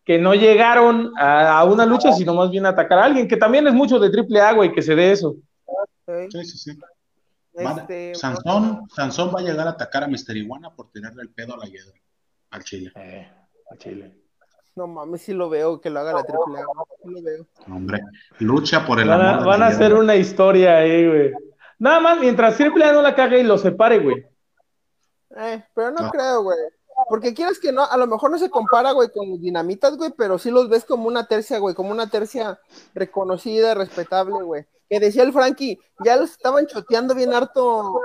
[0.04, 3.66] que no llegaron a, una lucha, sino más bien a atacar a alguien, que también
[3.66, 5.36] es mucho de triple A, güey, que se dé eso.
[6.06, 6.78] Sí, sí, sí.
[7.54, 11.54] Este, Sansón, Sansón va a llegar a atacar a Mister Iguana por tirarle el pedo
[11.54, 11.98] a la hiedra,
[12.50, 12.92] al Chile.
[12.94, 13.26] Eh,
[13.70, 14.25] al Chile.
[14.76, 16.64] No mames, sí lo veo que lo haga la triple A,
[17.02, 17.46] sí lo veo.
[17.66, 18.02] Hombre,
[18.40, 21.32] lucha por el van a, Van a hacer una historia ahí, güey.
[21.78, 24.26] Nada más mientras triple A no la cague y lo separe, güey.
[25.34, 26.58] Eh, pero no, creo, güey.
[27.08, 30.12] Porque quieres que no, a lo mejor no se compara, güey, con los dinamitas, güey,
[30.16, 32.60] pero sí los ves como una tercia, güey, como una tercia
[32.94, 34.66] reconocida, respetable, güey.
[34.90, 37.98] Que decía el Frankie, ya los estaban choteando bien harto.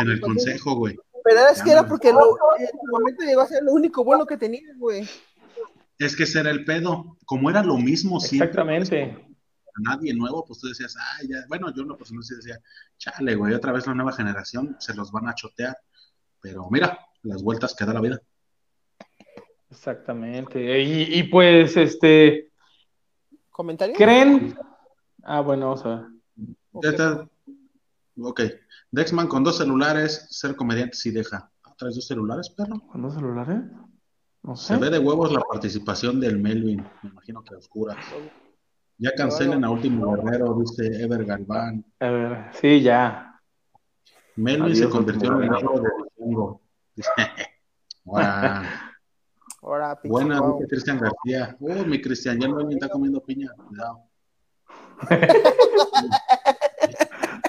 [0.00, 0.98] En el consejo, güey.
[1.24, 4.36] Pero es que era porque en su momento llegó a ser lo único bueno que
[4.36, 5.08] tenía, güey.
[5.98, 7.16] Es que ese era el pedo.
[7.24, 8.48] Como era lo mismo siempre.
[8.48, 9.26] Exactamente.
[9.78, 11.44] Nadie nuevo, pues tú decías, ah, ya.
[11.48, 12.60] Bueno, yo no, pues no sí decía,
[12.96, 15.76] chale, güey, otra vez la nueva generación se los van a chotear.
[16.40, 18.20] Pero mira, las vueltas que da la vida.
[19.70, 20.80] Exactamente.
[20.80, 22.52] Y, y pues, este,
[23.54, 23.94] ¿Comentario?
[23.94, 24.58] ¿creen?
[25.22, 26.08] Ah, bueno, vamos a
[26.72, 27.28] ver.
[28.18, 28.40] Ok.
[28.90, 31.52] Dexman con dos celulares, ser comediante sí deja.
[31.62, 32.80] Ah, ¿Traes dos celulares, perro?
[32.88, 33.62] ¿Con dos celulares?
[34.44, 36.84] No Se ve de huevos la participación del Melvin.
[37.02, 37.96] Me imagino que a oscuras.
[38.98, 41.82] Ya cancelen a Último Guerrero, dice Ever Galván.
[41.98, 43.40] A ver, sí, ya.
[44.36, 46.60] Melvin Adiós, se convirtió en el héroe de Vikingo.
[46.94, 47.10] Dice,
[49.62, 51.56] Ahora, buena, dice Cristian García.
[51.58, 53.50] Oh, mi Cristian, ya Melvin está comiendo piña.
[53.66, 54.02] Cuidado.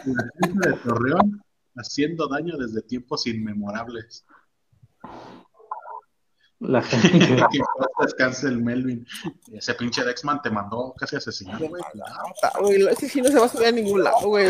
[0.05, 1.43] La gente de Torreón
[1.75, 4.25] haciendo daño desde tiempos inmemorables.
[6.59, 7.19] La gente.
[7.19, 7.59] que
[7.99, 9.05] descanse el Melvin.
[9.51, 11.15] Ese pinche Dexman te mandó casi
[11.67, 11.81] güey.
[12.61, 14.49] Güey, ese sí no se va a subir a ningún lado, güey.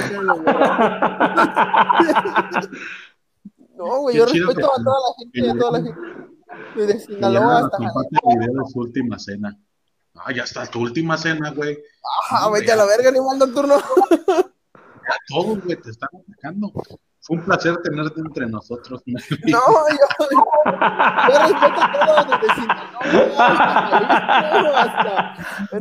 [3.76, 4.15] No, güey.
[4.18, 6.02] Yo respeto que- a toda la gente, a toda la gente.
[6.76, 9.58] Desde Sinaloa hasta nos comparte el video de su última cena.
[10.15, 11.78] Ah, ya está tu última cena, güey.
[12.30, 13.76] Ah, vete a la verga, ni manda turno.
[15.08, 16.72] Ya todos, güey, te están atacando.
[17.22, 19.02] Fue un placer tenerte entre nosotros.
[19.08, 23.36] No, yo, yo respeto a todos desde Sinaloa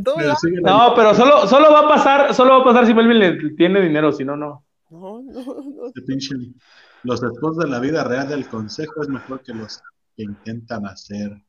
[0.02, 0.16] todo
[0.62, 3.80] No, pero solo, solo va a pasar, solo va a pasar si Melvin le tiene
[3.80, 4.64] dinero, si no, no.
[4.90, 5.86] No, no, no.
[5.94, 6.18] Este
[7.02, 9.82] Los esposos de la vida real del consejo es mejor que los
[10.16, 11.42] que intentan hacer.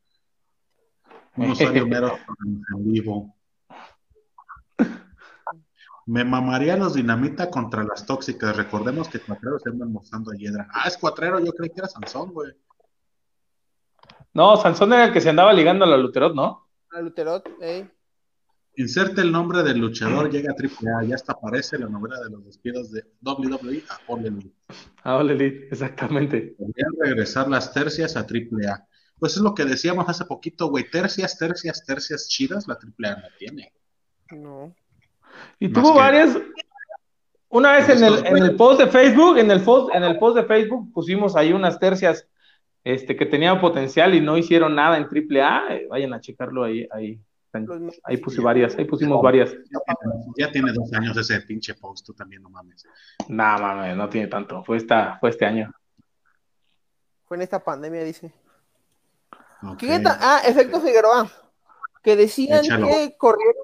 [1.38, 3.36] Un usuario mero en vivo.
[6.08, 8.56] Me mamaría los dinamita contra las tóxicas.
[8.56, 10.68] Recordemos que Cuatrero se anda mostrando a Hiedra.
[10.72, 12.54] Ah, es Cuatrero, yo creí que era Sansón, güey.
[14.34, 16.68] No, Sansón era el que se andaba ligando a la Luterot, ¿no?
[16.92, 17.90] A Luterot, ey.
[18.78, 21.06] Inserte el nombre del luchador, llega a AAA.
[21.06, 24.54] Ya hasta aparece la novela de los despidos de WWE a All Elite.
[25.04, 26.56] Ah, Ole Elite, exactamente.
[26.58, 28.86] Podrían regresar las tercias a AAA.
[29.18, 30.90] Pues es lo que decíamos hace poquito, güey.
[30.90, 33.74] Tercias, tercias, tercias chidas, la AAA no tiene.
[34.32, 34.76] No.
[35.60, 36.38] Y tuvo que- varias.
[37.50, 40.36] Una vez en el, en el post de Facebook, en el post, en el post
[40.36, 42.28] de Facebook pusimos ahí unas tercias
[42.84, 45.74] este, que tenían potencial y no hicieron nada en AAA.
[45.76, 47.20] Eh, vayan a checarlo ahí, ahí.
[48.04, 49.52] Ahí puse varias, ahí pusimos varias.
[49.54, 52.86] Ya tiene, ya tiene dos años ese pinche post, tú también, no mames.
[53.30, 54.62] Nah, mames, no tiene tanto.
[54.66, 55.72] Fue esta, fue este año.
[57.24, 58.34] Fue en esta pandemia, dice.
[59.64, 59.78] Ok.
[59.78, 60.18] ¿Qué tal?
[60.20, 61.32] Ah, efecto Figueroa.
[62.04, 62.88] Que decían Échalo.
[62.88, 63.64] que corrieron,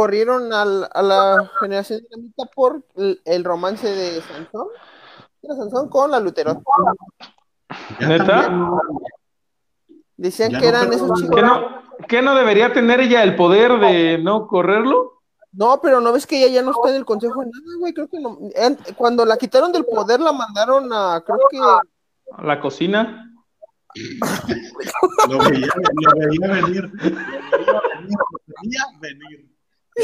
[0.00, 4.66] corrieron al- a la generación dinamita por el, el romance de Sansón.
[5.42, 6.58] Era Sansón con la Luterot.
[7.98, 8.70] Ya ¿Neta?
[10.18, 11.42] Decían Ya que no eran esos que- ¿Qué chicos.
[11.42, 15.22] no, ¿Qué no debería tener ella el poder de no correrlo?
[15.52, 17.94] No, pero no ves que ella ya no está en el consejo de nada, güey.
[17.94, 18.38] Creo que no.
[18.96, 21.22] Cuando la quitaron del poder, la mandaron a.
[21.24, 21.58] Creo que.
[21.58, 23.32] A la cocina.
[25.30, 26.82] Lo veía, lo veía venir.
[26.82, 29.55] Lo veía venir, lo veía venir.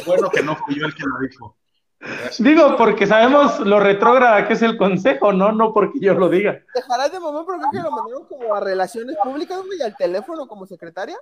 [0.06, 1.56] Bueno que no fui yo el que lo dijo.
[2.00, 2.42] Gracias.
[2.42, 6.60] Digo, porque sabemos lo retrógrada que es el consejo, no, no porque yo lo diga.
[6.74, 10.48] Dejarás de mamá, pero creo que lo mandaron como a relaciones públicas, güey, al teléfono
[10.48, 11.16] como secretaria.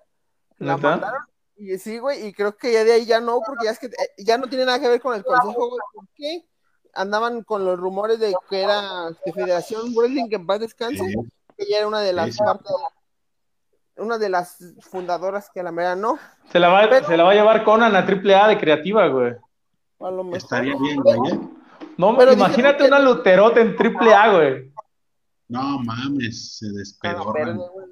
[0.58, 1.20] La mandaron.
[1.56, 3.86] Y sí, güey, y creo que ya de ahí ya no, porque ya es que
[3.86, 5.80] eh, ya no tiene nada que ver con el consejo, güey.
[5.92, 6.46] ¿Por qué?
[6.94, 11.14] Andaban con los rumores de que era de Federación Wrestling que en paz descanse, Sí.
[11.58, 12.38] que ella era una de las Sí, sí.
[12.42, 12.72] partes,
[13.96, 16.18] una de las fundadoras que a la mera no.
[16.50, 19.34] Se la va, se la va a llevar Conan a triple A de creativa, güey.
[20.00, 20.38] A lo mejor.
[20.38, 21.32] Estaría bien, güey.
[21.32, 21.40] ¿eh?
[21.96, 24.72] No, Pero imagínate que- una luterota en triple A, güey.
[25.48, 27.58] No mames, se despedorran.
[27.58, 27.86] verga, güey.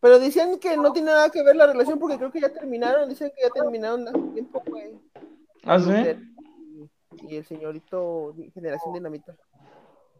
[0.00, 3.08] Pero decían que no tiene nada que ver la relación porque creo que ya terminaron,
[3.08, 5.00] dicen que ya terminaron hace tiempo, güey.
[5.64, 6.88] ¿Ah, sí?
[7.28, 9.34] Y, el señorito Generación Dinamita.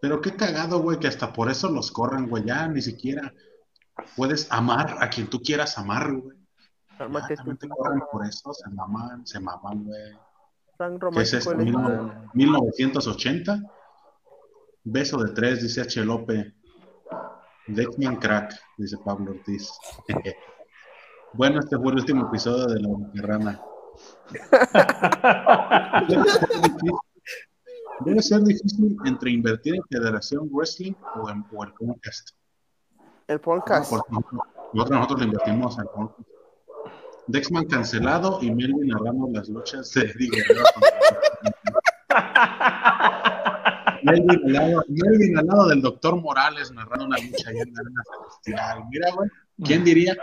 [0.00, 2.44] Pero qué cagado, güey, que hasta por eso los corren, güey.
[2.44, 3.32] Ya ni siquiera
[4.16, 6.36] puedes amar a quien tú quieras amar, güey.
[6.98, 7.06] Ya,
[7.36, 10.16] también te corren por eso, se maman, se maman, güey.
[11.12, 11.52] ¿Qué es esto?
[11.52, 11.76] el- Mil-
[12.34, 13.60] 1980.
[14.84, 16.04] Beso de tres, dice H.
[16.04, 16.52] López.
[17.66, 19.72] Dexman Crack, dice Pablo Ortiz.
[21.32, 23.60] bueno, este fue el último episodio de La Rana.
[28.00, 32.30] Debe ser difícil entre invertir en Federación Wrestling o en o el podcast.
[33.28, 33.90] El podcast.
[33.90, 36.28] Porque nosotros, nosotros le invertimos al podcast.
[37.28, 40.30] Dexman cancelado y Melvin narrando las luchas de Eddie
[44.02, 47.80] Melvin al, lado, Melvin al lado del doctor Morales narrando una lucha allá en la
[47.80, 48.84] arena celestial.
[48.90, 49.28] Mira, güey,
[49.64, 50.16] ¿quién diría?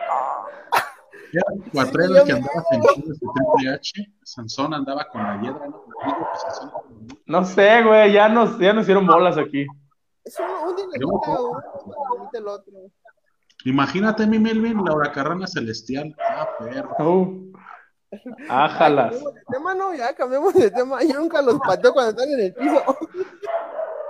[1.34, 1.44] Era
[1.74, 4.14] Cuatrero el que andaba fingiendo su Triple H.
[4.24, 5.84] Sansón andaba con la hiedra, ¿no?
[7.26, 9.66] No sé, güey, ya nos, ya nos hicieron bolas aquí.
[10.24, 12.74] Es un, un dinamita, Yo- uno, un dinamita el otro.
[13.66, 16.16] Imagínate mi Melvin, la huracarrana celestial.
[16.30, 16.96] Ah, perro.
[17.00, 17.54] Uh.
[18.50, 19.16] Ájalas.
[19.20, 21.02] De tema, no, ya cambiemos de tema.
[21.04, 22.84] Yo nunca los pateo cuando están en el piso.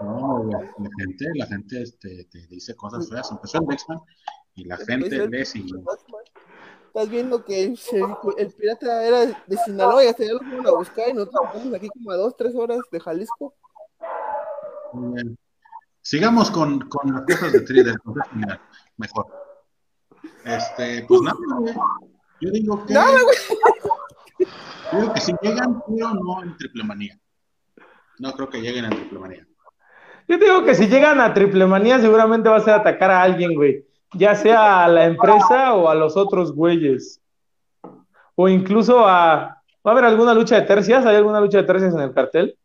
[0.01, 0.59] No, la
[0.99, 3.31] gente, la gente este, te dice cosas feas.
[3.31, 3.99] Empezó el Dexman
[4.55, 5.81] y la gente le siguió.
[6.87, 7.79] Estás viendo que el,
[8.37, 11.73] el pirata era de Sinaloa y hasta ya lo fueron a buscar y nosotros estamos
[11.75, 13.55] aquí como a dos, tres horas de Jalisco.
[14.93, 15.37] Muy bien.
[16.03, 17.59] Sigamos con, con las cosas de
[18.03, 18.59] Consejo Mundial.
[18.97, 19.25] Mejor.
[20.43, 21.73] Este, pues nada, güey.
[22.41, 22.93] Yo digo que.
[22.93, 23.17] Nada,
[24.91, 27.17] Yo digo que si llegan, pero no en triple manía.
[28.19, 29.47] No creo que lleguen en triple manía.
[30.27, 33.55] Yo digo que si llegan a triple manía, seguramente va a ser atacar a alguien,
[33.55, 33.85] güey.
[34.13, 37.21] Ya sea a la empresa o a los otros güeyes.
[38.35, 39.61] O incluso a.
[39.85, 41.05] ¿Va a haber alguna lucha de tercias?
[41.05, 42.57] ¿Hay alguna lucha de tercias en el cartel?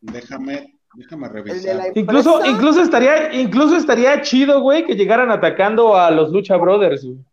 [0.00, 1.92] Déjame, déjame revisar.
[1.94, 7.24] Incluso, incluso estaría, incluso estaría chido, güey, que llegaran atacando a los Lucha Brothers, güey.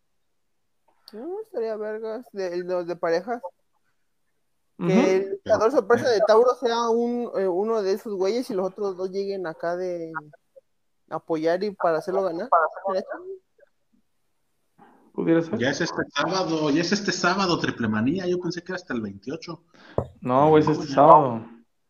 [1.13, 2.25] No, estaría vergas.
[2.31, 3.41] De, los de parejas.
[4.77, 8.67] Que el luchador sorpresa de Tauro sea un, eh, uno de esos güeyes y los
[8.67, 10.11] otros dos lleguen acá de
[11.09, 12.49] apoyar y para hacerlo ganar.
[12.89, 13.03] Mira,
[15.13, 15.57] Pudiera ser.
[15.57, 18.27] Ya es este sábado, ya es este sábado triple manía.
[18.27, 19.63] Yo pensé que era hasta el 28.
[20.19, 21.45] No, güey, es este sábado.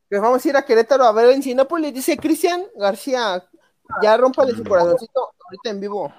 [0.10, 3.44] Que vamos a ir a Querétaro a ver en Cinépolis, dice Cristian García.
[4.02, 6.14] Ya rómpale su corazoncito ahorita en vivo.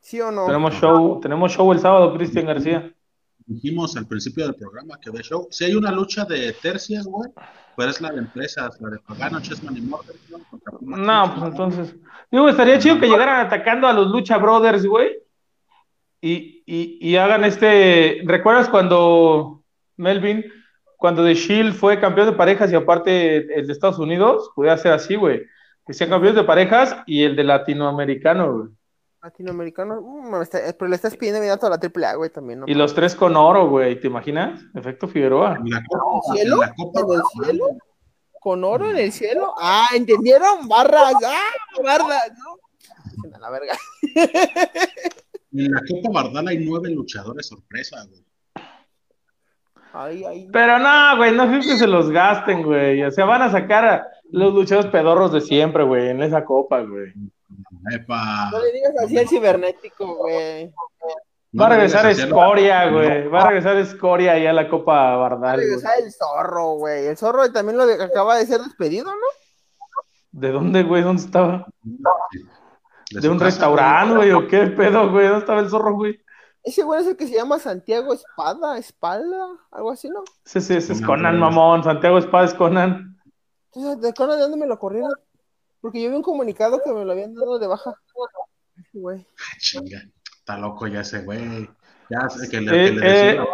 [0.00, 0.46] ¿Sí o no?
[0.46, 2.92] Tenemos show, tenemos show el sábado, Cristian García.
[3.46, 5.48] Dijimos al principio del programa que de show.
[5.50, 7.30] Si hay una lucha de tercias, güey,
[7.76, 10.16] pero es la de empresas, la de Pagano, Chessman y Morgan.
[10.80, 10.96] ¿no?
[10.96, 11.96] No, pues entonces.
[12.30, 15.18] Digo, estaría chido que llegaran atacando a los Lucha Brothers, güey.
[16.20, 18.22] Y, y, y hagan este.
[18.24, 19.64] ¿Recuerdas cuando
[19.96, 20.44] Melvin,
[21.00, 24.50] cuando The Shield fue campeón de parejas y aparte el de Estados Unidos?
[24.54, 25.42] Pudiera ser así, güey.
[25.86, 28.68] Que sean campeones de parejas y el de latinoamericano, güey.
[29.22, 32.60] Latinoamericano, mm, me está- pero le estás pidiendo bien a toda la AAA, güey, también,
[32.60, 32.66] ¿no?
[32.68, 33.98] Y los tres con oro, güey.
[33.98, 34.60] ¿Te imaginas?
[34.74, 35.56] Efecto Figueroa.
[35.56, 36.54] En la Copa, ¿En el cielo?
[36.54, 37.64] en la Copa ¿En el cielo?
[38.40, 39.54] ¿Con oro en el cielo?
[39.58, 40.68] Ah, ¿entendieron?
[40.68, 43.34] Barras, ah, barras, ¿no?
[43.34, 43.74] A la verga.
[45.52, 48.22] En la Copa Bardal hay nueve luchadores sorpresa, güey.
[49.92, 50.48] Ay, ay.
[50.52, 53.02] Pero no, güey, no que se los gasten, güey.
[53.02, 56.80] O sea, van a sacar a los luchadores pedorros de siempre, güey, en esa copa,
[56.80, 57.12] güey.
[57.92, 58.50] Epa.
[58.52, 60.72] No le digas así al cibernético, güey.
[61.52, 63.26] No Va a regresar Escoria, güey.
[63.26, 67.06] Va a regresar Escoria ahí a la Copa Va a Bardal, regresar el zorro, güey.
[67.06, 69.16] El zorro también lo de- acaba de ser despedido, ¿no?
[70.30, 71.02] ¿De dónde, güey?
[71.02, 71.66] ¿Dónde estaba?
[71.82, 71.98] De
[73.20, 74.30] ¿De su un restaurante, güey?
[74.30, 75.24] ¿O qué pedo, güey?
[75.26, 76.20] ¿Dónde estaba el zorro, güey?
[76.62, 80.22] Ese güey es el que se llama Santiago Espada, Espalda, algo así, ¿no?
[80.44, 81.82] Ese, ese- ese es Conan, mamón.
[81.82, 83.18] Santiago Espada es Conan.
[83.72, 85.10] Entonces, ¿de Conan de dónde me lo corrieron?
[85.80, 87.94] Porque yo vi un comunicado que me lo habían dado de baja.
[88.76, 89.26] Ese güey.
[89.58, 90.02] Chinga,
[90.38, 91.68] está loco ya ese güey.
[92.10, 93.36] Ya sé que le, Eh, que le decía eh.
[93.36, 93.44] la-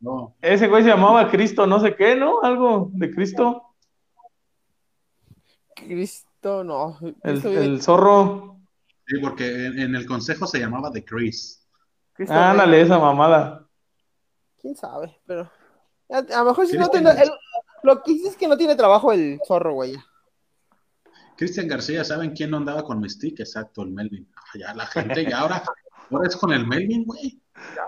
[0.00, 2.40] No, Ese güey se llamaba Cristo, no sé qué, ¿no?
[2.42, 3.62] Algo de Cristo.
[5.74, 6.98] Cristo, no.
[7.22, 8.58] El, zorro.
[9.06, 11.61] sí, porque en, en el consejo se llamaba The Chris.
[12.28, 13.66] Ándale, esa mamada.
[14.60, 15.50] Quién sabe, pero.
[16.10, 17.10] A, a lo mejor si no tiene.
[17.10, 17.30] El-
[17.82, 19.96] lo que dice es que no tiene trabajo el zorro, güey.
[21.36, 23.42] Cristian García, ¿saben quién no andaba con Mystique?
[23.42, 24.30] Exacto, el Melvin.
[24.36, 25.62] Ah, ya la gente, ya ahora,
[26.10, 27.40] ahora es con el Melvin, güey.
[27.74, 27.86] Ya,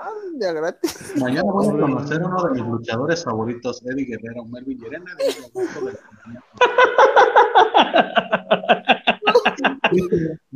[0.49, 1.13] de gratis.
[1.21, 5.15] Mañana voy a conocer a uno de mis luchadores favoritos, Eddie Guerrero, Melvin Llerena.
[5.19, 5.25] de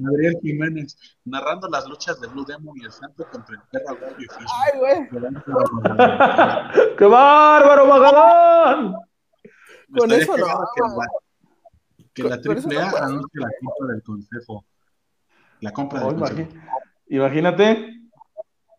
[0.06, 4.16] Adrián Jiménez, narrando las luchas de Blue Demon y el Santo contra el perro Gallo
[4.18, 4.48] y Fish.
[4.64, 5.08] Ay, güey.
[6.96, 8.94] ¡Qué bárbaro, Magadón!
[9.88, 10.44] Me Con eso no.
[12.14, 14.64] que la, que la AAA no anuncie la compra del consejo.
[15.60, 16.48] La compra Oh, del consejo.
[17.08, 17.94] imagínate.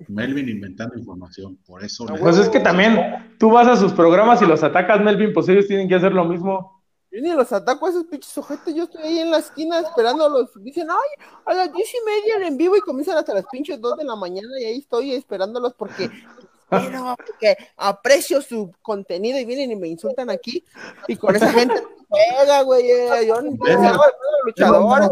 [0.08, 2.06] Melvin inventando información, por eso.
[2.08, 5.50] Le- Pues es que también tú vas a sus programas y los atacas, Melvin, pues
[5.50, 6.79] ellos tienen que hacer lo mismo.
[7.12, 8.74] Yo ni los ataco a esos pinches ojetes.
[8.76, 10.52] Yo estoy ahí en la esquina esperándolos.
[10.62, 13.98] Dicen, ay, a las diez y media en vivo y comienzan hasta las pinches dos
[13.98, 14.48] de la mañana.
[14.60, 16.10] Y ahí estoy esperándolos porque.
[16.70, 20.64] Pero, porque aprecio su contenido y vienen y me insultan aquí.
[21.08, 22.92] Y con esa gente juega, güey.
[22.92, 23.56] eh, Yo los
[24.46, 25.10] luchadores.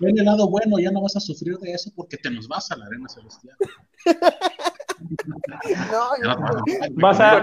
[0.00, 2.70] Ven el lado bueno, ya no vas a sufrir de eso porque te nos vas
[2.70, 3.56] a la arena celestial.
[5.92, 7.40] No, no te vas a-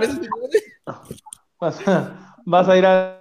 [1.60, 3.20] Vas a- Vas a, ir a,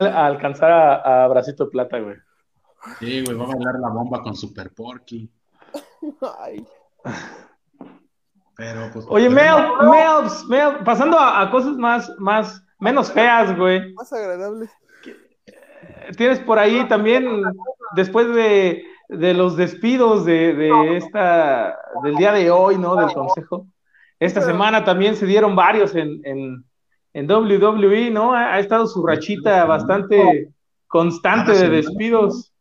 [0.00, 2.16] a alcanzar a, a Bracito de Plata, güey.
[2.98, 5.30] Sí, güey, va a bailar la bomba con Super Porky.
[6.38, 6.66] Ay,
[8.56, 9.06] Pero, pues.
[9.08, 13.92] Oye, pues, Mel, Mel, Mel, pasando a, a cosas más, más, menos feas, güey.
[13.94, 14.70] Más agradables.
[16.16, 17.42] Tienes por ahí también,
[17.94, 22.96] después de, de los despidos de, de esta, del día de hoy, ¿no?
[22.96, 23.66] Del consejo.
[24.18, 26.64] Esta semana también se dieron varios en, en,
[27.18, 28.32] en WWE, ¿no?
[28.32, 30.52] Ha, ha estado su rachita bastante
[30.86, 32.52] constante de despidos.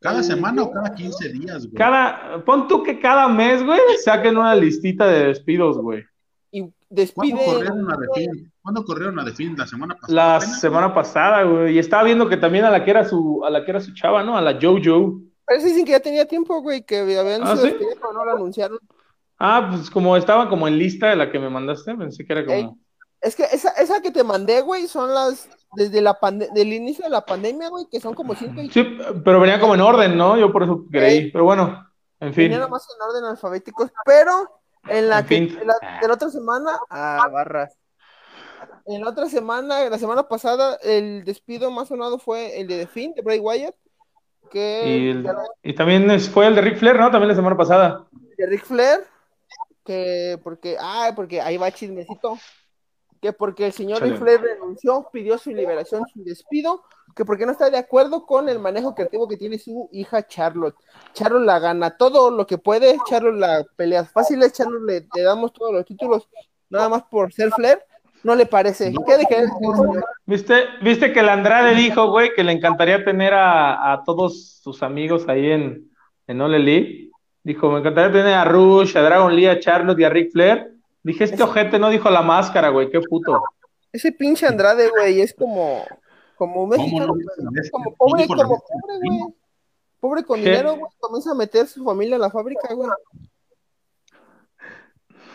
[0.00, 1.74] ¿Cada semana o cada 15 días, güey?
[1.74, 6.04] Cada, pon tú que cada mes, güey, saquen una listita de despidos, güey.
[6.50, 7.44] Y ¿Cuándo despide.
[7.44, 8.52] corrieron a Defin?
[8.62, 9.56] ¿Cuándo corrieron a Defin?
[9.56, 10.14] ¿La semana pasada?
[10.14, 10.60] La apenas?
[10.60, 13.64] semana pasada, güey, y estaba viendo que también a la que era su, a la
[13.64, 14.38] que era su chava, ¿no?
[14.38, 15.20] A la JoJo.
[15.44, 17.74] Parece dicen que ya tenía tiempo, güey, que habían ¿Ah, sí?
[18.14, 18.78] no lo anunciaron.
[19.38, 22.44] Ah, pues como estaba como en lista de la que me mandaste, pensé que era
[22.46, 22.56] como.
[22.56, 22.70] Ey.
[23.20, 27.04] Es que esa, esa que te mandé, güey, son las desde la pande- del inicio
[27.04, 28.82] de la pandemia, güey, que son como cinco y Sí,
[29.24, 30.36] pero venía como en orden, ¿no?
[30.38, 31.30] Yo por eso creí.
[31.30, 31.86] Pero bueno,
[32.18, 32.50] en fin.
[32.50, 35.58] venían más en orden alfabéticos, pero en la En que fin.
[35.60, 37.76] en la, de la otra semana, ah, barras.
[38.86, 42.86] En la otra semana, la semana pasada, el despido más sonado fue el de The
[42.86, 43.74] Finn, de Bray Wyatt,
[44.50, 45.26] que Y, el-
[45.62, 47.10] y también fue el de Ric Flair, ¿no?
[47.10, 48.06] También la semana pasada.
[48.36, 49.06] de Ric Flair,
[49.84, 52.38] que porque, ah, porque ahí va chismecito,
[53.20, 56.82] que porque el señor Flair renunció, pidió su liberación, su despido,
[57.14, 60.76] que porque no está de acuerdo con el manejo creativo que tiene su hija Charlotte.
[61.12, 65.52] Charlotte la gana todo lo que puede, Charlotte la pelea fáciles, Charlotte le, le damos
[65.52, 66.28] todos los títulos,
[66.70, 67.80] nada más por ser Flair,
[68.22, 68.92] no le parece.
[69.06, 69.26] ¿Qué de?
[70.26, 74.82] ¿Viste, viste que el Andrade dijo, güey, que le encantaría tener a, a todos sus
[74.82, 75.90] amigos ahí en,
[76.26, 77.10] en Ole Elite?
[77.42, 80.79] Dijo, me encantaría tener a Rush, a Dragon Lee, a Charlotte y a Ric Flair.
[81.02, 83.42] Dije, este ojete no dijo la máscara, güey, qué puto.
[83.92, 85.84] Ese pinche Andrade, güey, es como,
[86.36, 87.06] como un ¿Cómo mexicano,
[87.38, 87.70] no bestia?
[87.72, 89.34] como pobre, como pobre, güey.
[89.98, 90.46] Pobre con ¿Qué?
[90.50, 92.88] dinero, güey, comienza a meter su familia en la fábrica, güey.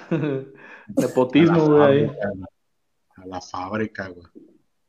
[0.98, 2.06] Nepotismo, A güey.
[3.18, 4.28] A la fábrica, güey.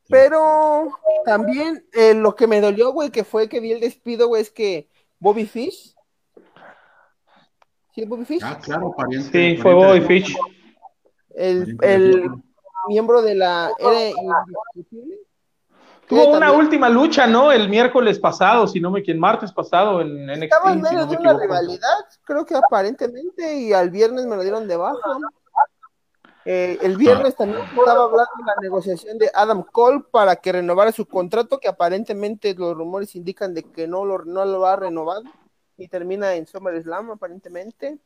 [0.09, 0.91] Pero
[1.25, 4.51] también eh, lo que me dolió, güey, que fue que vi el despido, güey, es
[4.51, 5.95] que Bobby Fish.
[7.95, 8.43] ¿Sí, Bobby Fish?
[8.45, 9.31] Ah, claro, pariente.
[9.57, 10.37] Sí, fue pariente Bobby de- Fish.
[11.37, 12.31] El,
[12.89, 15.19] miembro de la era indiscutible.
[16.09, 17.51] Tuvo una también última lucha, ¿no?
[17.51, 20.43] El miércoles pasado, si no me equivoco, martes pasado en NXT.
[20.45, 24.37] Estaba en si medio me de una rivalidad, creo que aparentemente, y al viernes me
[24.37, 25.19] lo dieron de baja.
[26.45, 30.93] Eh, el viernes también estaba hablando de la negociación de Adam Cole para que renovara
[30.93, 35.25] su contrato, que aparentemente los rumores indican de que no lo, no lo ha renovado
[35.77, 37.99] y termina en SummerSlam aparentemente.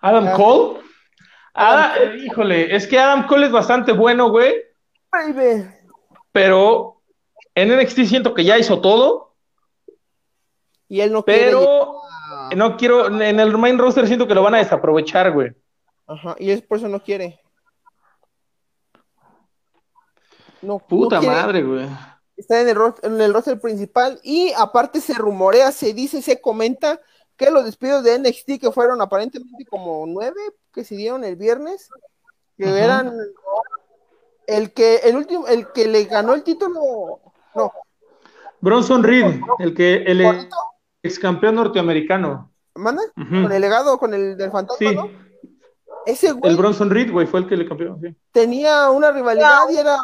[0.00, 0.34] Adam Ah.
[0.36, 0.80] Cole.
[1.54, 4.54] Adam eh, híjole, es que Adam Cole es bastante bueno, güey,
[5.12, 5.68] Baby.
[6.32, 7.00] pero
[7.54, 9.34] en NXT siento que ya hizo todo,
[10.88, 12.00] Y él no quiere pero
[12.56, 15.52] no quiero, en el main roster siento que lo van a desaprovechar, güey.
[16.06, 17.40] Ajá, y es por eso no quiere.
[20.60, 21.36] No, Puta no quiere.
[21.36, 21.86] madre, güey.
[22.36, 27.00] está en el, en el roster principal y aparte se rumorea, se dice, se comenta
[27.36, 30.40] que los despidos de NXT que fueron aparentemente como nueve
[30.74, 31.88] que se dieron el viernes,
[32.58, 33.12] que eran
[34.46, 37.20] el que el último, el que le ganó el título,
[37.54, 37.72] no,
[38.60, 40.56] Bronson Reed, el que el Gordito.
[41.02, 42.50] ex campeón norteamericano.
[42.74, 43.02] ¿manda?
[43.14, 45.08] Con el legado, con el del fantasma, Sí, ¿no?
[46.06, 47.96] Ese güey el Bronson Reed, güey, fue el que le campeó.
[48.02, 48.14] sí.
[48.32, 49.96] tenía una rivalidad y era,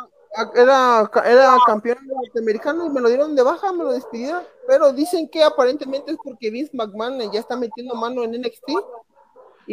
[0.54, 4.42] era, era campeón norteamericano y me lo dieron de baja, me lo despidieron.
[4.66, 8.70] Pero dicen que aparentemente es porque Vince McMahon ya está metiendo mano en NXT.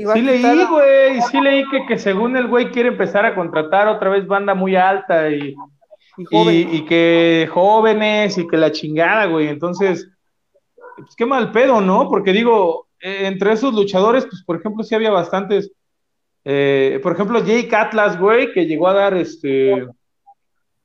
[0.06, 4.10] Sí leí, güey, sí leí que, que según el güey quiere empezar a contratar otra
[4.10, 5.56] vez banda muy alta y,
[6.18, 6.56] y joven.
[6.56, 9.48] y, y que jóvenes y que la chingada, güey.
[9.48, 10.10] Entonces,
[10.98, 12.10] pues qué mal pedo, ¿no?
[12.10, 15.72] Porque digo, eh, entre esos luchadores, pues por ejemplo, sí había bastantes.
[16.46, 19.88] eh, por ejemplo, Jake Atlas, güey, que llegó a dar este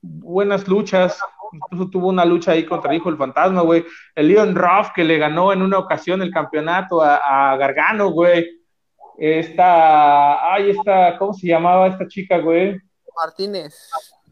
[0.00, 1.20] buenas luchas.
[1.52, 3.84] Incluso tuvo una lucha ahí contra Hijo el Fantasma, güey.
[4.14, 8.61] El Leon Ruff, que le ganó en una ocasión el campeonato a, a Gargano, güey.
[9.18, 12.78] Esta, ay, esta, ¿cómo se llamaba esta chica, güey?
[13.16, 13.90] Martínez.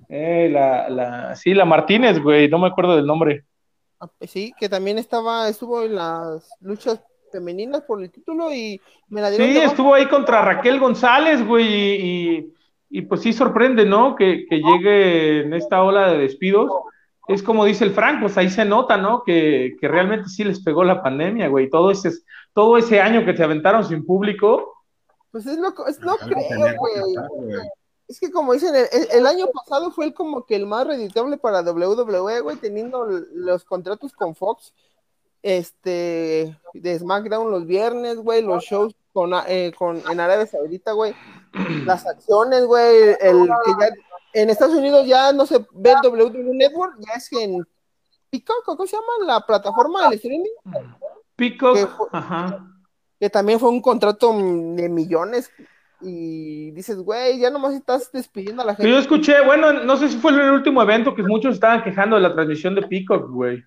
[0.08, 3.44] Eh, la, la, sí, la Martínez, güey, no me acuerdo del nombre.
[4.00, 7.00] Ah, pues Sí, que también estaba, estuvo en las luchas
[7.30, 11.66] femeninas por el título y me la dieron Sí, estuvo ahí contra Raquel González, güey,
[11.66, 11.94] y,
[12.38, 12.54] y,
[12.98, 14.16] y pues sí sorprende, ¿no?
[14.16, 16.70] Que, que llegue en esta ola de despidos.
[17.32, 19.22] Es como dice el Frank, pues ahí se nota, ¿no?
[19.24, 21.70] Que, que realmente sí les pegó la pandemia, güey.
[21.70, 22.10] Todo ese,
[22.52, 24.74] todo ese año que se aventaron sin público.
[25.30, 26.94] Pues es lo, es lo creo, güey.
[28.08, 30.84] Es que como dicen, el, el- el año pasado fue el como que el más
[30.86, 34.72] reditable para WWE, güey, teniendo los contratos con Fox.
[35.42, 41.14] este de SmackDown los viernes, güey, los shows con, eh, con en Arabia Saudita, güey,
[41.84, 43.88] las acciones, güey, el que ya
[44.32, 47.64] en Estados Unidos ya no se ve el WWE Network, ya es que en
[48.30, 50.50] Peacock, ¿cómo se llama la plataforma del streaming?
[51.36, 52.64] Peacock, Que fue- ajá.
[53.18, 55.50] que también fue un contrato de millones
[56.00, 59.00] y dices, güey, ya nomás estás despidiendo a la Que yo gente.
[59.02, 62.22] escuché, bueno, no sé si fue en el último evento que muchos estaban quejando de
[62.22, 63.62] la transmisión de Peacock, güey.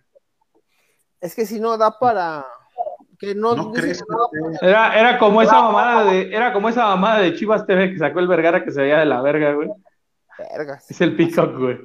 [1.21, 2.45] Es que si no da para
[3.19, 4.17] que no, ¿No dices crees que no
[4.51, 7.91] da que Era, era como esa mamada de, era como esa mamada de Chivas TV
[7.93, 9.69] que sacó el Vergara que se veía de la verga, güey.
[10.37, 11.77] Vergas, Es el Peacock, güey.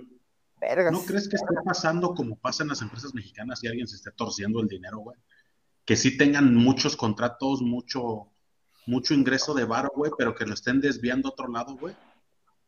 [0.61, 0.93] vergas.
[0.93, 4.11] ¿No crees que esté pasando como pasa en las empresas mexicanas y alguien se esté
[4.13, 5.17] torciendo el dinero, güey?
[5.85, 8.31] Que sí tengan muchos contratos, mucho,
[8.87, 11.95] mucho ingreso de varo, güey, pero que lo estén desviando a otro lado, güey.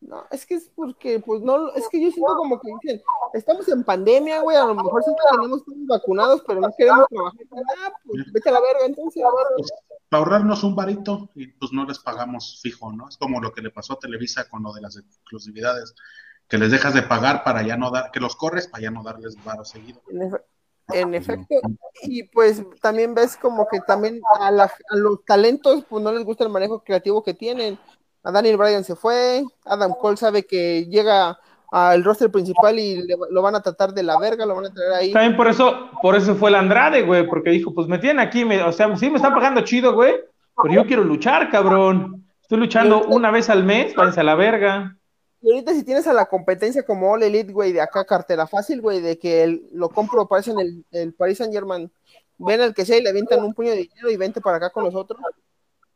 [0.00, 3.02] No, es que es porque, pues no, es que yo siento como que dicen,
[3.34, 7.40] estamos en pandemia, güey, a lo mejor sí tenemos todos vacunados, pero no queremos trabajar.
[7.84, 9.46] Ah, pues vete a la verga, entonces, a ver.
[9.58, 9.70] Pues,
[10.08, 13.08] para ahorrarnos un varito y pues no les pagamos fijo, ¿no?
[13.10, 15.94] Es como lo que le pasó a Televisa con lo de las exclusividades,
[16.48, 19.02] que les dejas de pagar para ya no dar, que los corres para ya no
[19.02, 20.00] darles varo seguido.
[20.10, 20.42] En, efe-
[20.88, 21.56] en efecto,
[22.02, 26.24] y pues también ves como que también a, la- a los talentos, pues no les
[26.24, 27.78] gusta el manejo creativo que tienen.
[28.22, 31.38] A Daniel Bryan se fue, Adam Cole sabe que llega
[31.72, 34.74] al roster principal y le- lo van a tratar de la verga, lo van a
[34.74, 35.12] traer ahí.
[35.12, 38.44] También por eso, por eso fue el Andrade, güey, porque dijo, pues me tienen aquí,
[38.44, 40.14] me- o sea, sí me están pagando chido, güey,
[40.62, 42.26] pero yo quiero luchar, cabrón.
[42.42, 44.96] Estoy luchando una vez al mes, váyanse a la verga.
[45.40, 48.82] Y ahorita si tienes a la competencia como All Elite, güey, de acá cartera fácil,
[48.82, 51.90] güey, de que el- lo compro, parece en el, el Paris Saint Germain,
[52.36, 54.70] ven al que sea y le avientan un puño de dinero y vente para acá
[54.70, 55.20] con nosotros,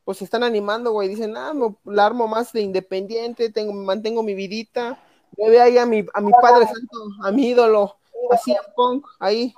[0.05, 4.23] pues se están animando, güey, dicen, ah, me la armo más de independiente, tengo, mantengo
[4.23, 5.03] mi vidita,
[5.37, 7.97] me ve ahí a mi, a mi padre santo, a mi ídolo,
[8.31, 9.55] así en Punk, ahí,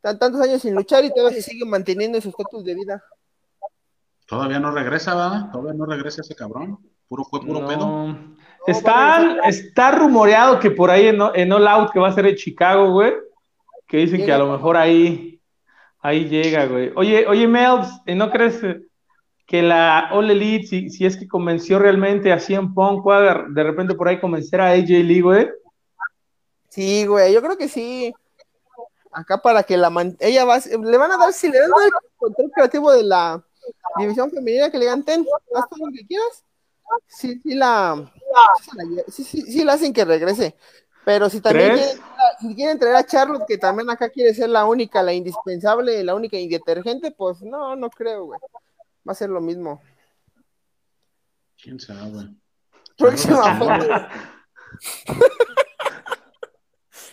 [0.00, 3.02] tan, tantos años sin luchar y todavía se sigue manteniendo su estatus de vida.
[4.26, 5.50] Todavía no regresa, ¿verdad?
[5.50, 6.78] Todavía no regresa ese cabrón.
[7.08, 8.16] Puro fue puro pedo.
[8.66, 12.36] Están, está rumoreado que por ahí en, en All Out, que va a ser en
[12.36, 13.12] Chicago, güey,
[13.86, 15.40] que dicen que a lo mejor ahí,
[16.00, 16.90] ahí llega, güey.
[16.96, 18.62] Oye, oye, Melvs, ¿y ¿no crees
[19.46, 23.62] que la All Elite, si, si es que convenció realmente a CM Punk, pueda de
[23.62, 25.48] repente por ahí convencer a AJ Lee, güey?
[26.68, 28.12] Sí, güey, yo creo que sí.
[29.12, 31.92] Acá para que la man- ella va, le van a dar, si le dan el
[32.16, 33.44] control creativo de la
[33.96, 35.24] división femenina, que le digan, ten,
[35.54, 36.42] haz todo lo que quieras.
[37.06, 38.10] Sí, sí la,
[39.08, 40.56] sí, sí, sí, la hacen que regrese.
[41.04, 41.98] Pero si también quieren,
[42.40, 46.14] si quieren traer a Charlotte, que también acá quiere ser la única, la indispensable, la
[46.14, 48.40] única indetergente, pues no, no creo, güey.
[49.06, 49.82] Va a ser lo mismo.
[51.62, 52.40] ¿Quién sabe, güey?
[52.96, 53.86] Próxima foto.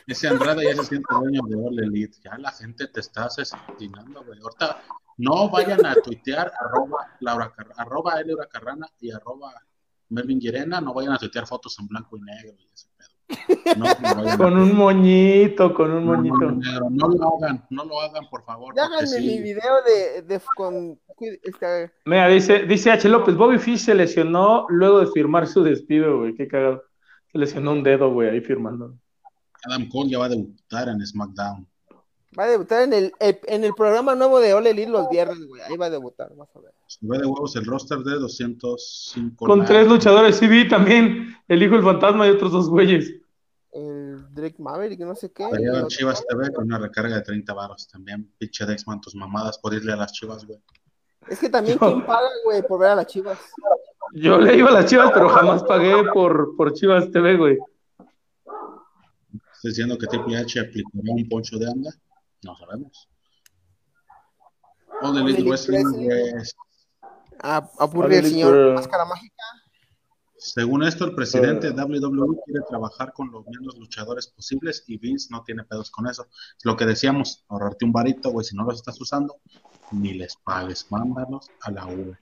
[0.08, 2.18] Ese Andrade ya se siente dueño de All Elite.
[2.24, 4.40] Ya la gente te está asesinando, güey.
[4.42, 4.82] Ahorita
[5.18, 9.54] no vayan a tuitear arroba, Laura, Car- arroba Laura Carrana y arroba
[10.10, 10.82] Melvin Llerena.
[10.82, 12.91] No vayan a tuitear fotos en blanco y negro y pedo.
[13.78, 16.52] No, no Con un moñito, con un moñito.
[16.52, 18.78] no, no, no lo hagan, no lo hagan, por favor.
[18.78, 19.26] Háganme sí.
[19.26, 23.08] mi video de, de con este, Mira, dice, dice H.
[23.08, 26.36] López, Bobby Fish se lesionó luego de firmar su despido, güey.
[26.36, 26.84] Qué cagado.
[27.32, 28.96] Se lesionó un dedo, güey, ahí firmando.
[29.66, 31.68] Adam Cole ya va a debutar en SmackDown.
[32.38, 35.62] Va a debutar en el, en el programa nuevo de Ole Elite los viernes, güey.
[35.62, 36.72] Ahí va a debutar, vas a ver.
[36.88, 39.46] Sube de huevos el roster de 205.
[39.46, 41.36] Con tres luchadores, sí vi también.
[41.50, 43.14] El hijo del fantasma y otros dos güeyes.
[43.74, 45.46] El Drake Maverick, no sé qué.
[45.46, 48.30] Otro- Chivas TV con una recarga de 30 varos también.
[48.38, 50.60] Pinche Dexman, tus mamadas por irle a las chivas, güey.
[51.30, 53.38] Es que también, ¿quién paga, güey, por ver a las chivas?
[54.14, 57.58] Yo le iba a las chivas, pero jamás pagué por, por Chivas TV, güey.
[59.54, 61.92] ¿Estás diciendo que Triple H aplicará un poncho de anda?
[62.44, 63.08] No sabemos.
[65.02, 66.34] All Elite Wrestling, güey.
[67.44, 69.44] A, aburre el señor Máscara Mágica.
[70.44, 71.72] Según esto, el presidente Eh.
[71.72, 76.08] de WWE quiere trabajar con los menos luchadores posibles y Vince no tiene pedos con
[76.08, 76.26] eso.
[76.58, 79.36] Es lo que decíamos, ahorrarte un varito, güey, si no los estás usando,
[79.92, 82.16] ni les pagues, mándalos a la U.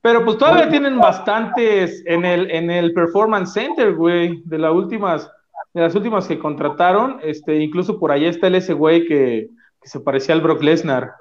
[0.00, 5.30] Pero pues todavía tienen bastantes en el, en el Performance Center, güey, de las últimas,
[5.74, 9.50] de las últimas que contrataron, este, incluso por allá está el ese güey que,
[9.82, 11.12] que se parecía al Brock Lesnar.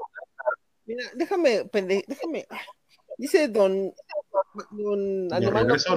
[0.85, 2.45] Mira, déjame, pende, déjame.
[3.17, 3.93] Dice don.
[4.71, 5.95] don ¿Lo Animal regreso?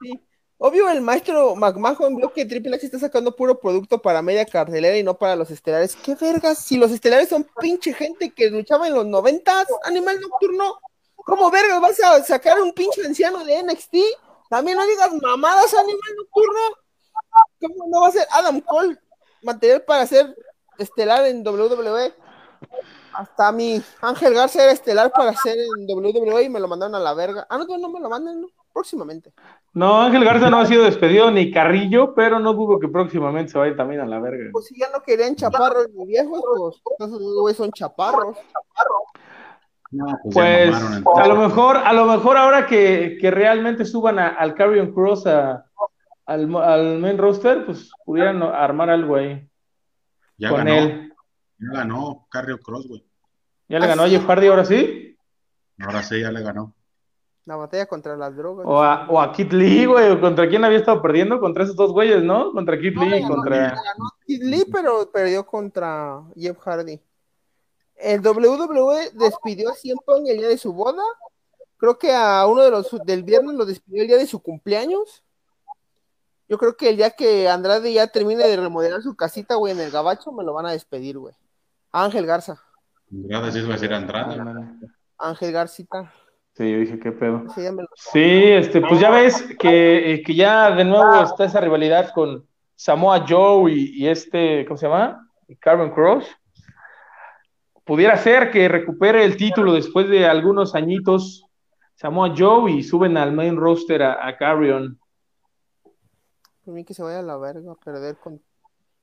[0.00, 0.20] Sí.
[0.60, 4.98] Obvio, el maestro McMahon vio que Triple H está sacando puro producto para media cartelera
[4.98, 5.94] y no para los estelares.
[5.94, 6.58] ¿Qué vergas?
[6.58, 10.80] Si los estelares son pinche gente que luchaba en los noventas, Animal Nocturno.
[11.14, 13.94] ¿Cómo vergas vas a sacar un pinche anciano de NXT?
[14.50, 16.60] También no digas mamadas, Animal Nocturno.
[17.60, 18.98] ¿Cómo no va a ser Adam Cole
[19.42, 20.34] material para ser
[20.76, 22.14] estelar en WWE?
[23.18, 27.00] Hasta mi Ángel Garza era estelar para hacer en WWE y me lo mandaron a
[27.00, 27.46] la verga.
[27.50, 28.48] Ah, no, no me lo mandan, ¿no?
[28.78, 29.32] próximamente.
[29.72, 33.58] No, Ángel Garza no ha sido despedido ni Carrillo, pero no dudo que próximamente se
[33.58, 34.50] vaya también a la verga.
[34.52, 36.40] Pues si ya no querían chaparros ni viejos,
[36.84, 38.36] pues esos güeyes son chaparros.
[40.32, 44.94] pues, pues a lo mejor, a lo mejor ahora que, que realmente suban al Carrion
[44.94, 45.64] Cross a,
[46.26, 49.44] al, al main roster, pues pudieran armar algo ahí.
[50.36, 51.12] Ya con ganó, él.
[51.58, 53.07] Ya ganó Carrion Cross, güey.
[53.68, 55.16] ¿Ya le ganó a Jeff Hardy ahora sí?
[55.78, 56.74] Ahora sí, ya le ganó.
[57.44, 58.66] La batalla contra las drogas.
[58.68, 61.92] O a, o a Kid Lee, güey, contra quién había estado perdiendo, contra esos dos
[61.92, 62.52] güeyes, ¿no?
[62.52, 63.74] Contra Kid Lee y contra.
[64.26, 67.00] Kid Lee, pero perdió contra Jeff Hardy.
[67.96, 69.96] El WWE despidió a Cien
[70.26, 71.02] el día de su boda.
[71.78, 75.22] Creo que a uno de los del viernes lo despidió el día de su cumpleaños.
[76.48, 79.80] Yo creo que el día que Andrade ya termine de remodelar su casita, güey, en
[79.80, 81.34] el gabacho, me lo van a despedir, güey.
[81.92, 82.62] Ángel Garza.
[85.18, 86.12] Ángel Garcita.
[86.54, 87.44] Sí, yo dije, ¿qué pedo?
[87.94, 92.46] Sí, este, pues ya ves que, eh, que, ya de nuevo está esa rivalidad con
[92.74, 95.30] Samoa Joe y, este, ¿cómo se llama?
[95.60, 96.26] Carmen Cross.
[97.84, 101.44] Pudiera ser que recupere el título después de algunos añitos
[101.94, 104.98] Samoa Joe y suben al main roster a, a Carrion.
[106.64, 108.42] Por mí que se vaya a la verga a perder con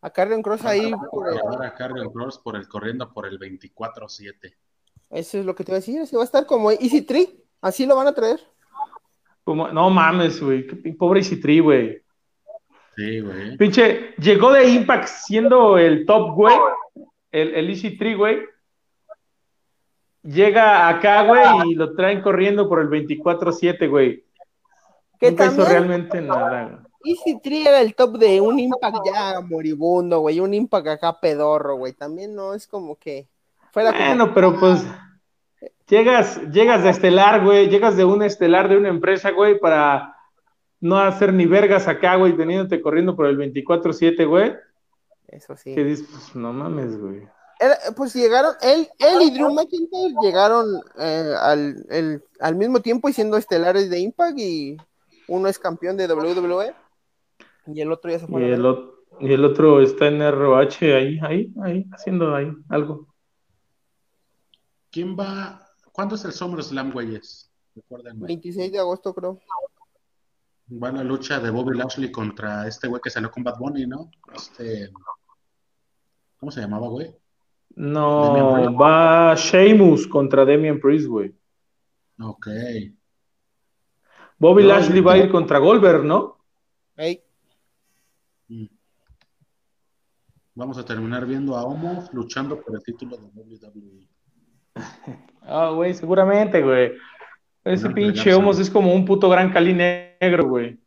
[0.06, 0.94] a Carrion Cross ahí.
[1.12, 1.40] Por el...
[1.64, 4.56] A Carrion Cross por el corriendo por el 24-7.
[5.10, 7.44] Eso es lo que te voy a decir, se va a estar como Easy Tree.
[7.60, 8.40] ¿Así lo van a traer?
[9.48, 10.68] no mames, güey.
[10.94, 12.04] Pobre Citri, güey.
[12.96, 13.58] Sí, güey.
[13.58, 16.56] Pinche, llegó de Impact siendo el top, güey.
[17.32, 18.44] El, el Easy Tree, güey.
[20.22, 24.24] Llega acá, güey, y lo traen corriendo por el 24-7, güey.
[25.20, 26.84] Que hizo realmente nada.
[27.06, 30.40] Easy Tree era el top de un Impact ya moribundo, güey.
[30.40, 31.94] Un Impact acá pedorro, güey.
[31.94, 33.28] También no es como que.
[33.72, 34.84] Fuera bueno, pero pues.
[35.88, 40.16] Llegas, llegas de estelar, güey, llegas de un estelar de una empresa, güey, para
[40.80, 44.56] no hacer ni vergas acá, güey, teniéndote corriendo por el 24-7, güey.
[45.28, 45.76] Eso sí.
[45.76, 47.28] Que dices, pues no mames, güey.
[47.96, 50.66] pues llegaron, él, él y Drew McIntyre llegaron
[50.98, 54.78] eh, al, al, mismo tiempo y siendo estelares de Impact y
[55.28, 56.74] uno es campeón de WWE
[57.68, 58.42] y el otro ya se fue.
[58.42, 58.66] Y, el,
[59.20, 63.08] y el otro está en ROH ahí, ahí, ahí, haciendo ahí algo.
[64.92, 67.50] ¿Quién va ¿Cuándo es el SummerSlam, güeyes?
[67.74, 69.40] Recuerden, 26 de agosto, creo.
[70.72, 74.12] Va la lucha de Bobby Lashley contra este güey que salió con Bad Bunny, ¿no?
[74.34, 74.90] Este.
[76.38, 77.16] ¿Cómo se llamaba, güey?
[77.76, 81.34] No, va Sheamus contra Damian Priest, güey.
[82.20, 82.48] Ok.
[84.38, 86.40] Bobby Lashley va a ir contra Goldberg, ¿no?
[86.98, 87.24] Hey.
[88.50, 88.66] Mm.
[90.56, 94.08] Vamos a terminar viendo a Omos luchando por el título de WWE.
[95.48, 96.94] Ah, güey, seguramente, güey.
[97.64, 100.80] Ese pinche Homos es como un puto gran cali negro, güey.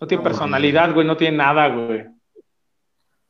[0.00, 2.06] No tiene personalidad, güey, no tiene nada, güey.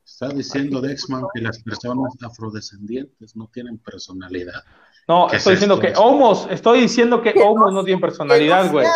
[0.05, 4.65] Está diciendo Dexman que las personas afrodescendientes no tienen personalidad.
[5.07, 8.87] No, estoy diciendo que Homos, estoy diciendo que Homos no, tiene personalidad, güey.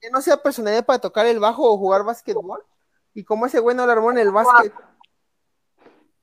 [0.00, 2.62] Que no sea personalidad para tocar el bajo o jugar básquetbol.
[3.14, 4.72] Y como ese güey no le armó en el básquet,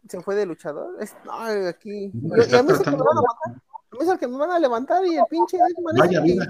[0.08, 0.96] se fue de luchador.
[1.02, 1.34] Es, no,
[1.68, 2.12] aquí.
[2.14, 2.72] Yo, a mí
[4.02, 5.58] es el que me van a levantar y el pinche
[5.98, 6.46] Vaya vida.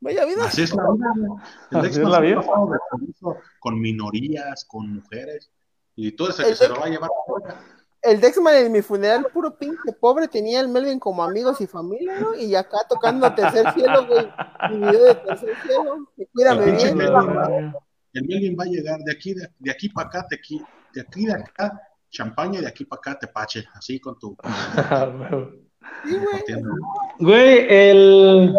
[0.00, 0.44] Vaya vida.
[0.44, 1.12] Así es la vida.
[1.70, 2.40] El Así es la vida.
[3.58, 5.50] Con minorías, con mujeres.
[5.94, 7.10] Y todo eso que se lo va a llevar.
[8.02, 12.20] El Dexman en mi funeral, puro pinche pobre, tenía el Melvin como amigos y familia,
[12.20, 12.34] ¿no?
[12.36, 14.28] Y acá tocando Tercer Cielo, güey.
[14.70, 16.08] Mi video de Tercer Cielo.
[16.32, 17.00] Cuídame bien.
[18.12, 20.62] el Melvin va a llegar de aquí, de, de aquí para acá, de aquí,
[20.94, 24.36] de aquí, de acá, champaña, y de aquí para acá, te pache, así con tu.
[27.18, 27.66] güey.
[27.68, 28.54] el.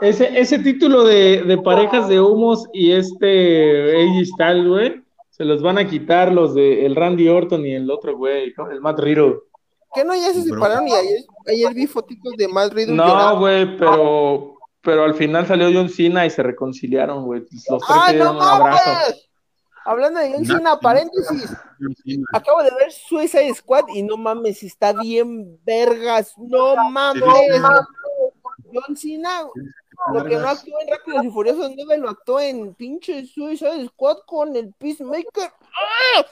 [0.00, 5.78] Ese, ese título de, parejas de humos y este AJ Styles, güey, se los van
[5.78, 9.36] a quitar los de el Randy Orton y el otro güey, el Matt Riddle.
[9.94, 12.94] ¿Qué no ya se separaron y ayer, ayer vi fotitos de Matt Riddle?
[12.94, 17.46] No, güey, pero, pero al final salió John Cena y se reconciliaron, güey.
[17.70, 19.16] Los tres se dieron un abrazo.
[19.86, 21.56] Hablando de John Cena, paréntesis.
[22.32, 26.34] Acabo de ver Suicide Squad y no mames, está bien vergas.
[26.36, 27.22] No mames.
[28.72, 29.44] John Cena,
[30.12, 34.18] lo que no actuó en Rápidos y Furiosos 9 lo actuó en pinche Suicide Squad
[34.26, 35.52] con el Peacemaker.
[35.62, 36.24] ¡Ah!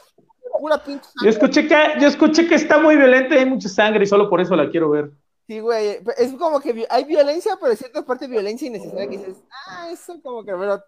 [0.59, 4.03] Pura pinche Yo escuché, que, yo escuché que está muy violenta y hay mucha sangre
[4.03, 5.13] y solo por eso la quiero ver.
[5.47, 9.43] Sí, güey, es como que hay violencia, pero en cierta parte violencia innecesaria que dices,
[9.69, 10.83] ah, eso como que, pero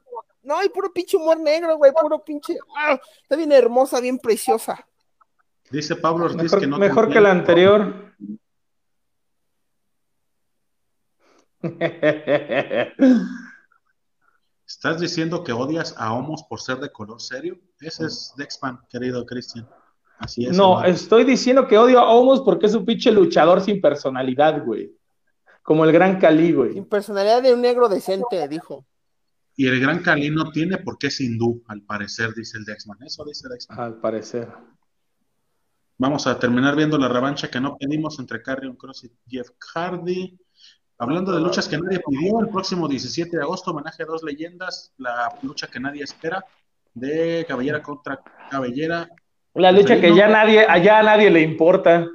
[0.47, 2.57] no, hay puro pinche humor negro, güey, puro pinche.
[2.76, 4.86] Ah, está bien hermosa, bien preciosa.
[5.72, 6.78] Dice Pablo Ortiz mejor, que no.
[6.78, 8.14] Mejor que la anterior.
[14.64, 17.59] ¿Estás diciendo que odias a homos por ser de color serio?
[17.80, 19.68] Ese es Dexpan, querido Cristian.
[20.20, 20.57] Así es.
[20.57, 24.97] No, estoy diciendo que odio a homos porque es un pinche luchador sin personalidad, güey.
[25.64, 26.74] Como el gran Cali, güey.
[26.74, 28.86] Sin personalidad de un negro decente, dijo.
[29.57, 33.02] Y el gran Cali no tiene por qué es hindú, al parecer, dice el Dexman.
[33.02, 33.80] Eso dice Dexman.
[33.80, 34.48] Al parecer.
[35.98, 40.38] Vamos a terminar viendo la revancha que no pedimos entre Carrion Cross y Jeff Hardy.
[40.98, 44.92] Hablando de luchas que nadie pidió, el próximo 17 de agosto, homenaje a dos leyendas,
[44.98, 46.44] la lucha que nadie espera,
[46.92, 49.09] de cabellera contra cabellera,
[49.54, 52.07] La lucha que ya nadie, allá a nadie le importa.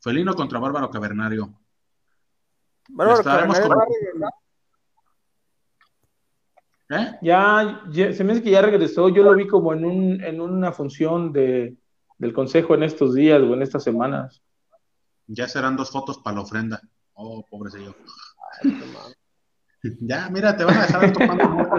[0.00, 1.54] felino contra bárbaro cavernario.
[2.88, 4.30] Bárbaro Cavernario con- va a regresar.
[6.90, 7.18] ¿Eh?
[7.22, 9.08] Ya, ya- se me hace que ya regresó.
[9.08, 11.76] Yo lo vi como en, un, en una función de,
[12.18, 14.42] del consejo en estos días o en estas semanas.
[15.28, 16.80] Ya serán dos fotos para la ofrenda.
[17.14, 17.94] Oh, pobrecillo.
[18.62, 19.14] Ay, qué mal.
[20.00, 21.74] Ya, mira, te van a dejar tu pan de muerto.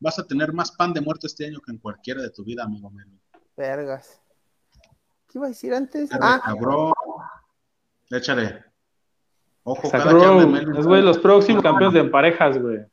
[0.00, 2.64] Vas a tener más pan de muerto este año que en cualquiera de tu vida,
[2.64, 3.06] amigo mío.
[3.56, 4.20] Vergas.
[5.28, 6.10] ¿Qué iba a decir antes?
[6.12, 6.92] Ah, cabrón.
[8.10, 8.64] Échale.
[9.62, 12.84] Ojo, Zack cada que, hable güey, los próximos campeones de parejas, güey.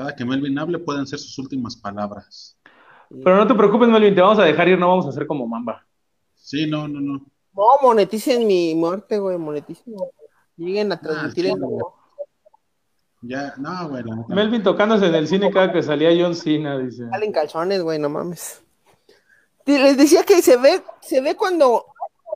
[0.00, 2.56] Cada que Melvin hable pueden ser sus últimas palabras.
[3.10, 5.46] Pero no te preocupes, Melvin, te vamos a dejar ir, no vamos a hacer como
[5.46, 5.86] Mamba.
[6.34, 7.26] Sí, no, no, no.
[7.54, 9.94] no, moneticen mi muerte, güey, moneticen.
[10.56, 11.84] Lleguen a transmitir sí, en güey.
[13.22, 14.34] Ya, no, güey, neta.
[14.34, 17.06] Melvin tocándose en el cine cada que salía John Cena, dice.
[17.10, 18.62] Salen calzones, güey, no mames.
[19.66, 21.84] Les decía que se ve, se ve cuando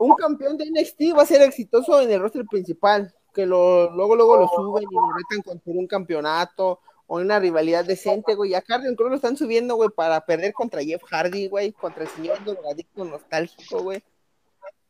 [0.01, 4.15] un campeón de NXT va a ser exitoso en el roster principal, que lo, luego,
[4.17, 8.53] luego lo suben y lo retan contra un campeonato o una rivalidad decente, güey.
[8.53, 12.05] Y a Carrion Cross lo están subiendo, güey, para perder contra Jeff Hardy, güey, contra
[12.05, 14.03] el señor drogadicto nostálgico, güey.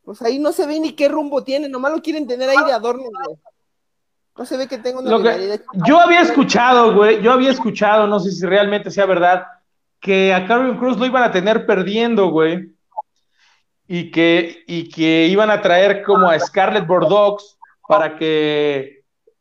[0.03, 2.71] Pues ahí no se ve ni qué rumbo tiene, nomás lo quieren tener ahí de
[2.71, 3.37] adorno, güey.
[4.37, 5.61] No se ve que tenga una Lo que- rivalidad.
[5.87, 9.45] yo había escuchado, güey, yo había escuchado, no sé si realmente sea verdad,
[9.99, 12.69] que a Carrion Cruz lo iban a tener perdiendo, güey.
[13.87, 17.57] Y que, y que iban a traer como a Scarlett Bordeaux
[17.87, 18.94] para que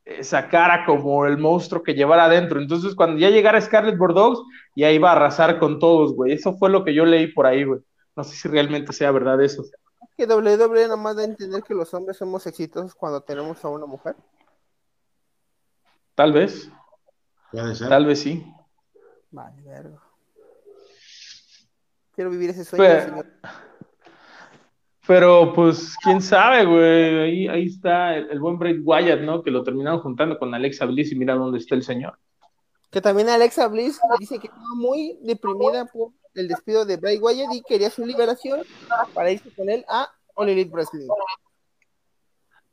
[0.06, 2.60] eh, sacara como el monstruo que llevara adentro.
[2.60, 4.42] Entonces, cuando ya llegara Scarlett Bordeaux,
[4.76, 6.32] ya iba a arrasar con todos, güey.
[6.32, 7.80] Eso fue lo que yo leí por ahí, güey.
[8.16, 9.64] No sé si realmente sea verdad eso.
[10.16, 13.68] Que WWE nada más da a entender que los hombres somos exitosos cuando tenemos a
[13.68, 14.14] una mujer.
[16.14, 16.70] Tal vez,
[17.50, 17.88] Puede ser.
[17.88, 18.46] tal vez sí.
[19.32, 20.00] Vale, verga.
[22.14, 23.26] Quiero vivir ese sueño, Pero- señor.
[25.06, 27.20] Pero pues, quién sabe, güey.
[27.20, 29.42] Ahí, ahí está el, el buen Bray Wyatt, ¿no?
[29.42, 32.18] Que lo terminaron juntando con Alexa Bliss y mira dónde está el señor.
[32.90, 37.52] Que también Alexa Bliss dice que estaba muy deprimida por el despido de Bray Wyatt
[37.52, 38.62] y quería su liberación
[39.12, 41.08] para irse con él a All Elite Wrestling.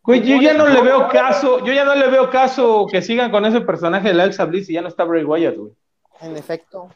[0.04, 3.30] Güey, yo ya no le veo caso, yo ya no le veo caso que sigan
[3.30, 5.74] con ese personaje de Alexa Bliss y ya no está Bray Wyatt, güey.
[6.22, 6.90] En efecto.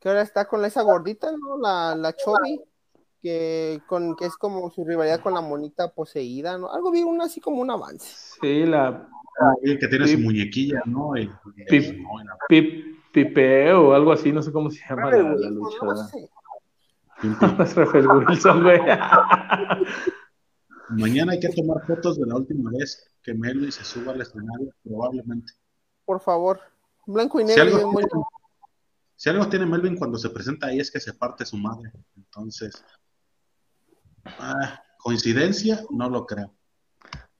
[0.00, 1.56] Que ahora está con esa gordita, ¿no?
[1.56, 2.60] La, la Chubby,
[3.24, 6.70] que, con, que es como su rivalidad con la monita poseída, ¿no?
[6.70, 8.06] Algo vi uno así como un avance.
[8.42, 9.08] Sí, la
[9.80, 10.16] que tiene Sí.
[10.16, 11.16] su muñequilla, ¿no?
[11.16, 11.22] Y-
[11.56, 11.96] y- Pip.
[12.02, 15.70] no, la- Pip, Pipeo o algo así, no sé cómo se llama la, la No,
[15.82, 16.28] no sé.
[17.22, 17.30] No
[17.64, 18.78] es Rafael Wilson, güey.
[20.90, 24.70] Mañana hay que tomar fotos de la última vez que Melvin se suba al escenario,
[24.84, 25.54] probablemente.
[26.04, 26.60] Por favor.
[27.06, 27.62] Blanco y Si negro.
[27.62, 28.10] algo, bien bonito.
[28.10, 28.24] tiene,
[29.16, 31.90] si algo tiene Melvin cuando se presenta ahí es que se parte su madre.
[32.16, 32.84] Entonces,
[34.24, 36.54] ah, coincidencia, no lo creo.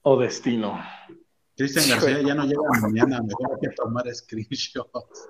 [0.02, 0.78] O destino.
[1.56, 5.28] Cristian García ya no llega mañana, mejor hay que tomar screenshots.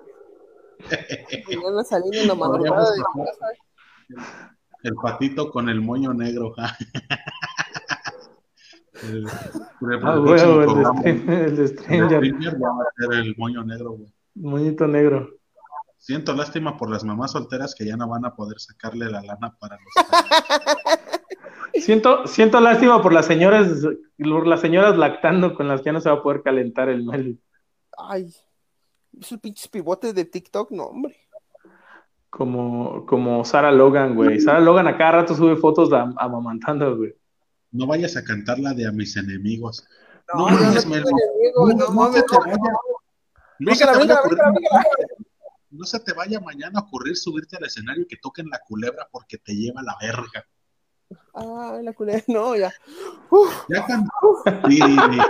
[0.79, 3.51] Mañana en la madrugada de casa.
[4.83, 6.53] El patito con el moño negro.
[9.03, 9.29] el, el
[10.03, 11.01] Ah, güey, el programa,
[11.67, 14.13] streamer va a ser el moño negro, güey.
[14.35, 15.29] moñito negro.
[15.97, 19.57] Siento lástima por las mamás solteras que ya no van a poder sacarle la lana
[19.59, 19.93] para los
[21.73, 23.67] Siento, siento lástima por las señoras,
[24.17, 27.03] por las señoras lactando con las que ya no se va a poder calentar el
[27.03, 27.41] Melvin.
[27.97, 28.33] Ay,
[29.19, 31.15] esos pinches pivotes de TikTok, no, hombre.
[32.29, 34.39] Como, como Sarah Logan, güey.
[34.41, 37.13] Sarah Logan a cada rato sube fotos de am- amamantando, güey.
[37.71, 39.85] No vayas a cantar la de a mis enemigos.
[40.33, 40.71] No, No, no
[43.59, 43.75] No,
[45.71, 49.07] no se te vaya mañana a ocurrir subirte al escenario y que toquen la culebra
[49.11, 50.45] porque te lleva la verga.
[51.33, 52.71] Ay, la culera, no, ya.
[53.29, 54.07] Uf, Ya can-
[54.69, 55.21] y-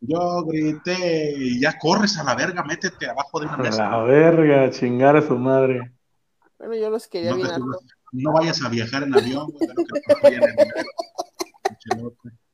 [0.00, 3.90] Yo grité y ya corres a la verga, métete abajo de una A mesa.
[3.90, 5.92] la verga, chingar a su madre.
[6.58, 7.60] bueno, yo los quería No, bien te
[8.12, 10.00] no vayas a viajar en avión, güey, lo que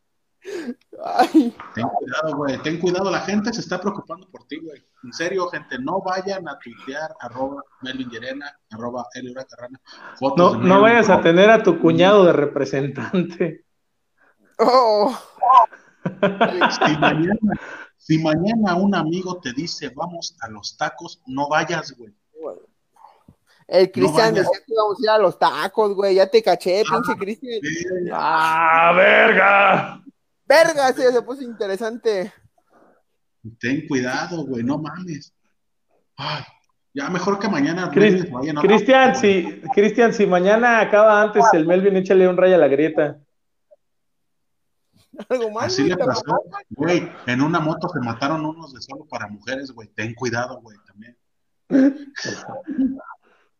[1.04, 2.58] Ay, Ten cuidado, güey.
[2.62, 3.10] Ten cuidado.
[3.10, 4.84] La gente se está preocupando por ti, güey.
[5.04, 5.78] En serio, gente.
[5.78, 9.80] No vayan a tuitear arroba Melvin Llerena, arroba Eliora Carrana.
[10.18, 13.64] fotos No, no Melvin, vayas a tener a tu cuñado de representante.
[14.58, 15.16] oh,
[16.04, 17.52] Si mañana,
[17.96, 22.12] si mañana un amigo te dice vamos a los tacos, no vayas, güey.
[23.68, 24.46] el Cristian vayas.
[24.46, 26.16] decía que íbamos a ir a los tacos, güey.
[26.16, 27.60] Ya te caché, pinche Cristian.
[28.12, 30.02] ¡Ah, verga!
[30.52, 32.32] Verga, ese se puso interesante.
[33.58, 35.32] Ten cuidado, güey, no mames.
[36.16, 36.42] Ay,
[36.92, 37.86] ya mejor que mañana
[38.30, 42.58] vayan a- Cristian, si, Cristian, si mañana acaba antes el Melvin, échale un rayo a
[42.58, 43.18] la grieta.
[45.28, 45.66] Algo más.
[45.66, 47.10] Así güey, le pasó, güey.
[47.26, 49.88] En una moto se mataron unos de solo para mujeres, güey.
[49.88, 51.16] Ten cuidado, güey, también.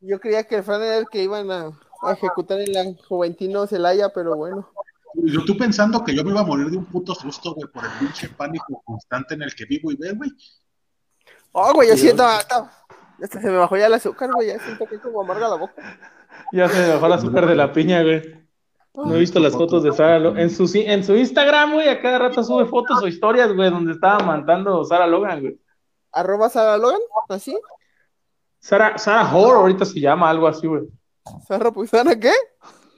[0.00, 1.70] Yo creía que el Fran era el que iban a,
[2.02, 4.68] a ejecutar en la Juventino Celaya, pero bueno.
[5.14, 7.84] Yo estoy pensando que yo me iba a morir de un puto susto, güey, por
[7.84, 10.30] el pinche pánico constante en el que vivo y ve, güey.
[11.52, 12.24] Oh, güey, yo siento.
[12.24, 12.70] hasta-
[13.22, 14.48] hasta se me bajó ya el azúcar, güey.
[14.48, 15.74] Ya siento que es como amarga la boca.
[16.52, 18.42] Ya se me bajó el azúcar de la piña, güey.
[18.94, 20.40] No he visto las fotos de Sara Logan.
[20.40, 23.92] En su, en su Instagram, güey, a cada rato sube fotos o historias, güey, donde
[23.92, 25.58] estaba mandando Sara Logan, güey.
[26.10, 27.56] Arroba Sara Logan, así.
[28.60, 30.82] Sara, Sara Horror ahorita se llama algo así, güey.
[31.46, 32.32] Sara Puizana, ¿qué?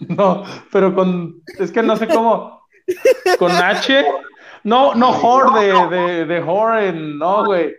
[0.17, 2.67] No, pero con, es que no sé cómo,
[3.39, 4.05] con H,
[4.65, 7.75] no, no Hor de, de, de Hor en, no, güey,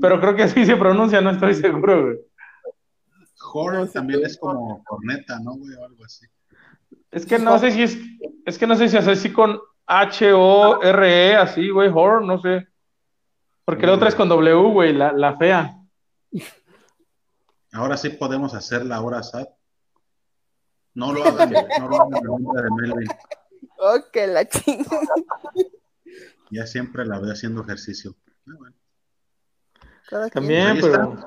[0.00, 2.18] pero creo que así se pronuncia, no estoy seguro, güey.
[3.52, 5.74] Horror también es como corneta, ¿no, güey?
[5.74, 6.26] O algo así.
[7.10, 7.98] Es que no sé si es,
[8.44, 12.68] es que no sé si es así con H-O-R-E, así, güey, Hor, no sé.
[13.64, 15.74] Porque la otra es con W, güey, la, la fea.
[17.72, 19.48] Ahora sí podemos hacer la hora SAT.
[20.98, 23.08] No lo hagan, no lo hagan nombre de Melvin.
[24.12, 24.98] Que la chingada.
[26.50, 28.16] Ya siempre la veo haciendo ejercicio.
[28.48, 28.76] Ah, bueno.
[30.08, 30.42] Cada quien.
[30.42, 31.12] También, Ahí pero...
[31.14, 31.26] está.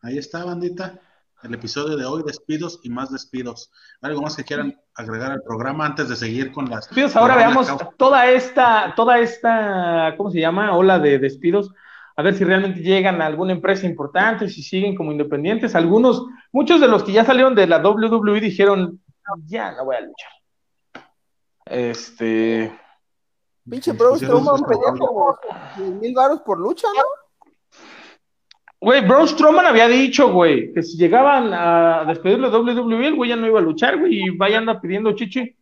[0.00, 1.00] Ahí está, bandita.
[1.44, 3.70] El episodio de hoy, despidos y más despidos.
[4.00, 6.86] ¿Algo más que quieran agregar al programa antes de seguir con las...
[6.88, 7.14] despidos.
[7.14, 7.90] Ahora la veamos causa?
[7.96, 10.76] toda esta, toda esta, ¿cómo se llama?
[10.76, 11.72] Ola de despidos.
[12.16, 15.74] A ver si realmente llegan a alguna empresa importante, si siguen como independientes.
[15.74, 19.00] Algunos, muchos de los que ya salieron de la WWE dijeron,
[19.46, 20.32] ya no voy a luchar.
[21.64, 22.72] Este,
[23.68, 25.38] Pinche Bro Pusieron Strowman pedía como
[25.76, 27.02] 10 mil baros por lucha, ¿no?
[28.82, 33.30] güey, Braun Strowman había dicho, güey, que si llegaban a despedirlo de WWE, el güey
[33.30, 35.56] ya no iba a luchar, güey, y vaya anda pidiendo chichi.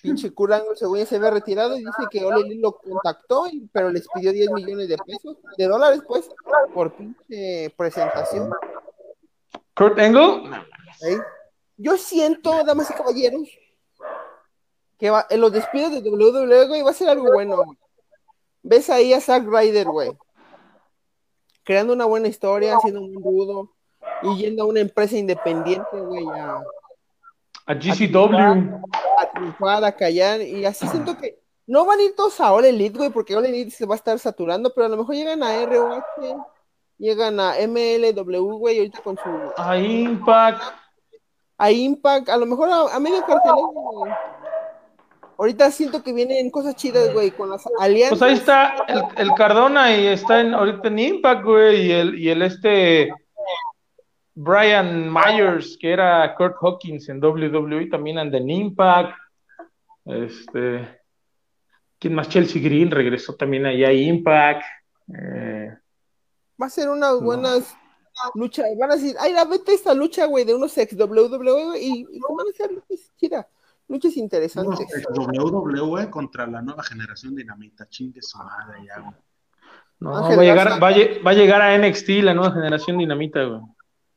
[0.00, 3.46] Pinche Kurt Angle según ya se había retirado y dice que Ole Elite lo contactó,
[3.48, 6.30] y- pero les pidió 10 millones de pesos, de dólares, pues,
[6.72, 8.50] por pinche presentación.
[9.74, 10.50] Kurt Angle,
[11.02, 11.18] ¿eh?
[11.76, 13.48] Yo siento, damas y caballeros,
[14.98, 17.78] que va, en los despidos de WWE, güey, va a ser algo bueno, güey.
[18.62, 20.10] Ves ahí a Zack Ryder, güey,
[21.64, 23.72] creando una buena historia, haciendo un rudo,
[24.22, 26.60] y yendo a una empresa independiente, güey, a,
[27.66, 28.34] a GCW.
[28.34, 28.72] a
[29.38, 32.98] triunfar, a callar, y así siento que no van a ir todos a All Elite,
[32.98, 35.64] güey, porque All Elite se va a estar saturando, pero a lo mejor llegan a
[35.64, 36.46] ROH,
[36.98, 40.62] llegan a MLW, güey, ahorita con su A Impact.
[41.58, 44.12] a Impact, a lo mejor a, a medio güey.
[45.36, 48.18] Ahorita siento que vienen cosas chidas, güey, con las alianzas.
[48.18, 52.18] Pues ahí está el, el Cardona y está en, ahorita en Impact, güey, y el,
[52.18, 53.12] y el este
[54.34, 59.16] Brian Myers, que era Kurt Hawkins en WWE, también anda en Impact.
[60.08, 61.00] Este,
[61.98, 62.28] ¿quién más?
[62.28, 64.62] Chelsea Green regresó también ahí a Impact.
[65.14, 65.76] Eh,
[66.60, 67.76] Va a ser unas buenas
[68.34, 68.66] luchas.
[68.78, 72.18] Van a decir, ay, la vete esta lucha, güey, de unos ex WWE, y, y
[72.20, 73.46] van a ser luchas chidas,
[73.86, 74.86] luchas interesantes.
[75.14, 77.88] WWE contra la nueva generación dinamita.
[77.88, 79.14] Chingue su madre ya, güey.
[80.00, 80.90] no, va a, llegar, va,
[81.24, 83.60] va a llegar a NXT la nueva generación dinamita, güey.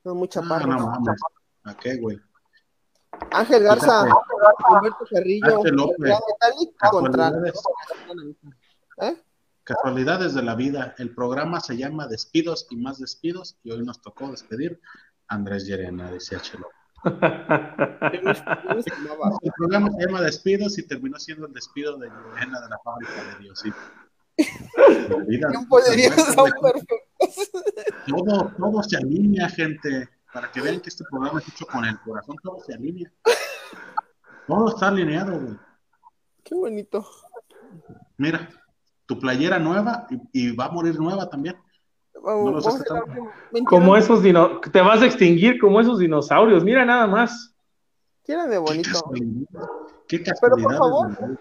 [0.03, 0.67] Son muy No, chaparros.
[0.67, 1.19] no mames.
[1.63, 2.17] ¿A qué, güey?
[3.31, 4.05] Ángel Garza.
[4.69, 6.13] Humberto Carrillo, López.
[6.77, 7.53] Casualidades,
[9.01, 9.15] ¿Eh?
[9.63, 10.95] casualidades de la vida.
[10.97, 14.79] El programa se llama Despidos y más despidos y hoy nos tocó despedir
[15.27, 16.67] a Andrés Llerena, decía Chelo.
[17.03, 17.17] El
[19.57, 23.39] programa se llama Despidos y terminó siendo el despido de Llerena de la fábrica de
[23.43, 23.77] Diosito.
[25.27, 25.67] Vida- son
[26.61, 26.99] perfectos.
[28.07, 30.09] todo, todo se alinea, gente.
[30.33, 33.11] Para que vean que este programa es hecho con el corazón, todo se alinea.
[34.47, 35.57] Todo está alineado, güey.
[36.43, 37.05] Qué bonito.
[38.17, 38.49] Mira,
[39.05, 41.57] tu playera nueva y, y va a morir nueva también.
[42.23, 42.65] No los
[43.65, 46.63] Como esos dino te vas a extinguir como esos dinosaurios.
[46.63, 47.55] Mira nada más.
[48.23, 48.89] Quédame Qué bonito.
[48.91, 49.47] casualidad.
[50.07, 51.39] Qué Pero por favor.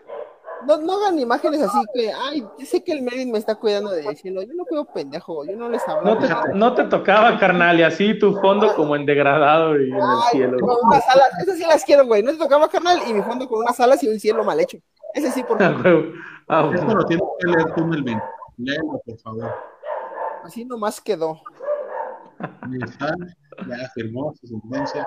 [0.66, 4.16] No, no hagan imágenes así que, ay, sé que el Melvin me está cuidando del
[4.16, 4.42] cielo.
[4.42, 6.14] Yo no cuido pendejo, yo no les hablo.
[6.14, 9.96] No te, no te tocaba, carnal, y así tu fondo como en degradado y en
[9.96, 10.58] el cielo.
[10.60, 12.22] Con unas alas, esas sí las quiero, güey.
[12.22, 14.78] No te tocaba, carnal, y mi fondo con unas alas y un cielo mal hecho.
[15.14, 16.12] Ese sí, por favor.
[16.48, 18.20] Ah, lo tienes que leer tú, Melvin.
[18.56, 19.54] Léelo, por favor.
[20.44, 21.40] Así nomás quedó.
[23.68, 25.06] Ya firmó su sentencia.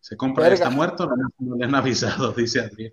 [0.00, 0.54] Se compra, Verga.
[0.54, 2.92] está muerto, no, no le han avisado, dice Adrián.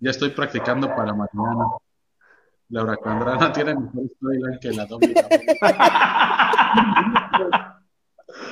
[0.00, 1.66] Ya estoy practicando para mañana.
[2.70, 5.14] Laura Candrana tiene mejor storyline que la WWE.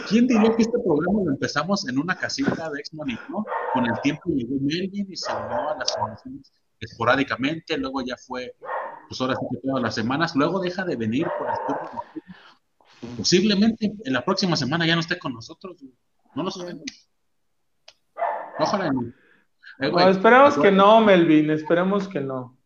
[0.09, 3.45] ¿Quién diría que este programa lo empezamos en una casita de X-Man y no?
[3.73, 8.55] Con el tiempo llegó Melvin y se unió a las transmisiones esporádicamente, luego ya fue,
[9.09, 12.03] pues ahora sí que todas las semanas, luego deja de venir por el turno.
[13.17, 15.93] Posiblemente en la próxima semana ya no esté con nosotros, güey.
[16.35, 16.85] no lo sabemos.
[18.59, 19.03] Ojalá no.
[19.81, 22.57] Eh, güey, No, esperemos que no, Melvin, esperemos que no.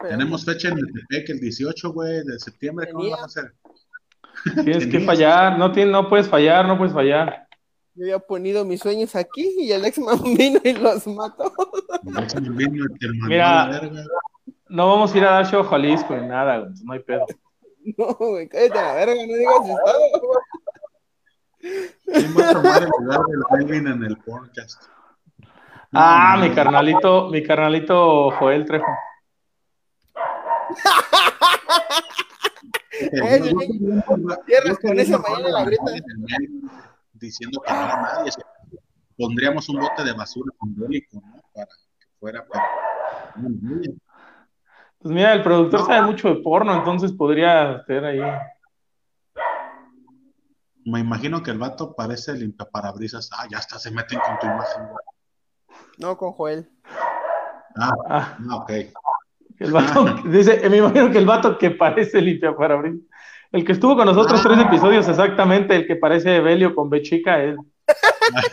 [0.00, 3.52] Tenemos fecha en el Tepec el 18, güey, de septiembre, ¿cómo van a hacer?
[4.64, 7.46] Tienes que fallar, no, tien- no puedes fallar, no puedes fallar.
[7.94, 11.52] Yo había ponido mis sueños aquí y el ex-man vino y los mató.
[12.04, 13.62] Jackson vino y te mandó Mira.
[13.64, 14.02] a la verga.
[14.68, 17.26] No vamos a ir a dar show a Jalisco ni nada, güey, no hay pedo.
[17.96, 20.00] No, güey, cállate a la verga, no digas estado.
[21.60, 24.84] ¿Quién va a tomar el lugar del Melvin en el podcast?
[25.92, 26.54] Ah, no, mi no.
[26.54, 28.86] carnalito, mi carnalito Joel Trejo.
[34.46, 35.84] Cierras con mañana la grita.
[37.12, 38.32] Diciendo que no era nadie.
[39.16, 41.40] Pondríamos un bote de basura simbólico, ¿no?
[41.54, 42.46] Para que fuera.
[43.36, 43.48] No,
[45.00, 48.20] Pues mira, el productor sabe mucho de porno, entonces podría estar ahí.
[50.84, 53.30] Me imagino que el vato parece limpiaparabrisas.
[53.32, 54.82] Ah, ya hasta se meten con tu imagen.
[55.98, 56.68] No, con Joel.
[57.76, 58.70] Ah, Ah, ah, ok.
[59.60, 63.06] el vato, dice, me imagino que el vato que parece limpia parabrisas.
[63.52, 67.56] El que estuvo con nosotros tres episodios exactamente, el que parece Belio con Bechica, él.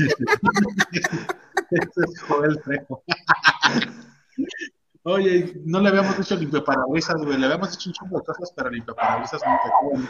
[1.72, 3.04] Ese es Joel Trejo.
[5.08, 7.38] Oye, no le habíamos dicho limpiaparabrisas, güey.
[7.38, 10.02] Le habíamos dicho un chingo de cosas, pero limpiaparabrisas nunca tuvo.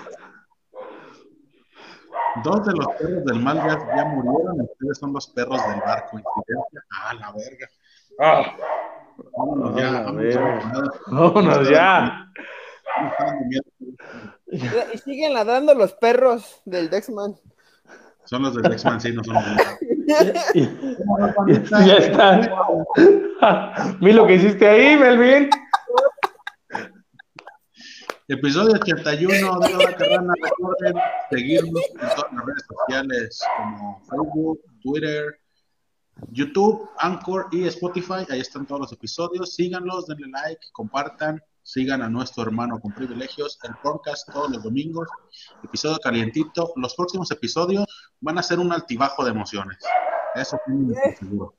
[2.43, 6.19] Dos de los perros del mal ya, ya murieron, ustedes son los perros del barco.
[6.91, 7.69] Ah, la verga.
[9.37, 10.81] Vámonos ya, Ah, vámonos ya.
[11.07, 12.31] Vámonos ya.
[14.93, 17.35] Y siguen ladrando los perros del Dexman.
[18.25, 19.57] Son los del X-Man, sí, no son los del
[21.85, 22.39] ya está.
[23.99, 25.49] Mira lo que hiciste ahí, Melvin.
[28.27, 30.33] Episodio 81 de La Carrana.
[30.41, 30.95] Recuerden
[31.29, 35.39] seguirnos en todas las redes sociales como Facebook, Twitter,
[36.31, 38.25] YouTube, Anchor y Spotify.
[38.29, 39.53] Ahí están todos los episodios.
[39.53, 41.41] Síganlos, denle like, compartan.
[41.61, 45.07] Sigan a nuestro hermano con privilegios, el podcast todos los domingos,
[45.63, 46.71] episodio calientito.
[46.75, 47.87] Los próximos episodios
[48.25, 49.77] van a ser un altibajo de emociones.
[50.33, 51.53] Eso sí, seguro.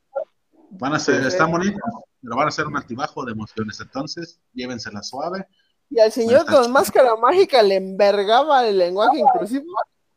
[0.70, 1.80] Van a ser, están bonitos,
[2.20, 3.78] pero van a ser un altibajo de emociones.
[3.78, 5.46] Entonces, llévensela suave.
[5.88, 6.68] Y al señor con chido.
[6.70, 9.64] máscara mágica le envergaba el lenguaje inclusivo.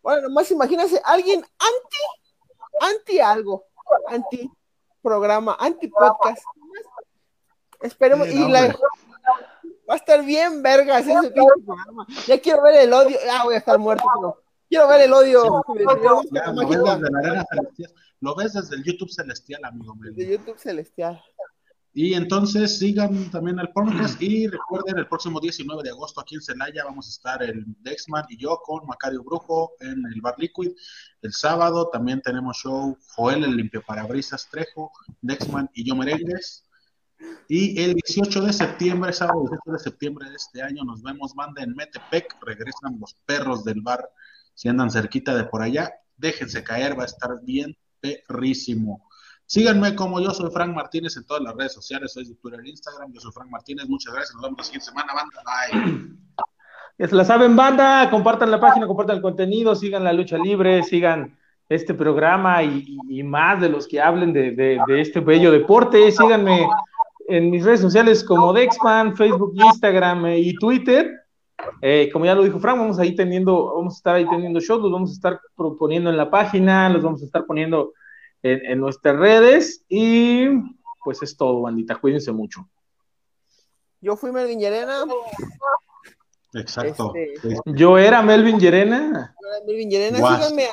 [0.01, 3.65] Bueno, nomás imagínense, alguien anti, anti algo,
[4.07, 4.51] anti
[5.03, 6.43] programa, anti podcast.
[7.79, 8.75] Esperemos, Sí, y la,
[9.87, 12.07] va a estar bien vergas ese programa.
[12.25, 15.63] Ya quiero ver el odio, ah, voy a estar muerto, pero quiero ver el odio
[15.67, 17.93] lo ves desde la arena celestial.
[18.21, 20.11] Lo ves desde el YouTube celestial, amigo mío.
[20.13, 21.21] de YouTube Celestial.
[21.93, 26.41] Y entonces sigan también el podcast y recuerden, el próximo 19 de agosto aquí en
[26.41, 30.71] Celaya vamos a estar el Dexman y yo con Macario Brujo en el Bar Liquid.
[31.21, 34.91] El sábado también tenemos show Joel, el limpiaparabrisas Trejo,
[35.21, 36.63] Dexman y yo Merengues.
[37.47, 41.63] Y el 18 de septiembre, sábado 18 de septiembre de este año, nos vemos, banda
[41.63, 42.37] en Metepec.
[42.41, 44.07] Regresan los perros del bar.
[44.59, 49.07] Si andan cerquita de por allá, déjense caer, va a estar bien perrísimo.
[49.45, 52.69] Síganme como yo soy Frank Martínez en todas las redes sociales, soy de Twitter e
[52.71, 56.17] Instagram, yo soy Frank Martínez, muchas gracias, nos vemos la siguiente semana, banda, bye.
[56.97, 58.09] Ya se la saben, banda.
[58.09, 63.61] Compartan la página, compartan el contenido, sigan la lucha libre, sigan este programa y, más
[63.61, 66.11] de los que hablen de, este bello deporte.
[66.11, 66.67] Síganme
[67.29, 71.28] en mis redes sociales como Dexman, Facebook, Instagram eh, y Twitter.
[71.81, 74.81] Eh, como ya lo dijo Frank, vamos ahí teniendo, vamos a estar ahí teniendo shows,
[74.81, 77.93] los vamos a estar proponiendo en la página, los vamos a estar poniendo
[78.43, 80.47] en, en nuestras redes y
[81.03, 81.95] pues es todo, bandita.
[81.95, 82.67] Cuídense mucho.
[84.01, 85.03] Yo fui Melvin Llerena,
[86.53, 87.13] Exacto.
[87.15, 87.55] Este-.
[87.65, 89.35] Yo era Melvin Llerena.
[89.65, 90.67] Melvin Llerena, síganme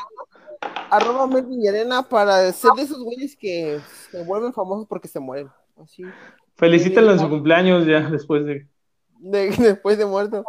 [0.91, 3.81] arroba Melvin y Arena para ser de esos güeyes que
[4.11, 5.51] se vuelven famosos porque se mueren.
[5.83, 6.05] Así.
[6.55, 8.67] Felicítalo en su cumpleaños ya después de.
[9.19, 10.45] de- después de muerto.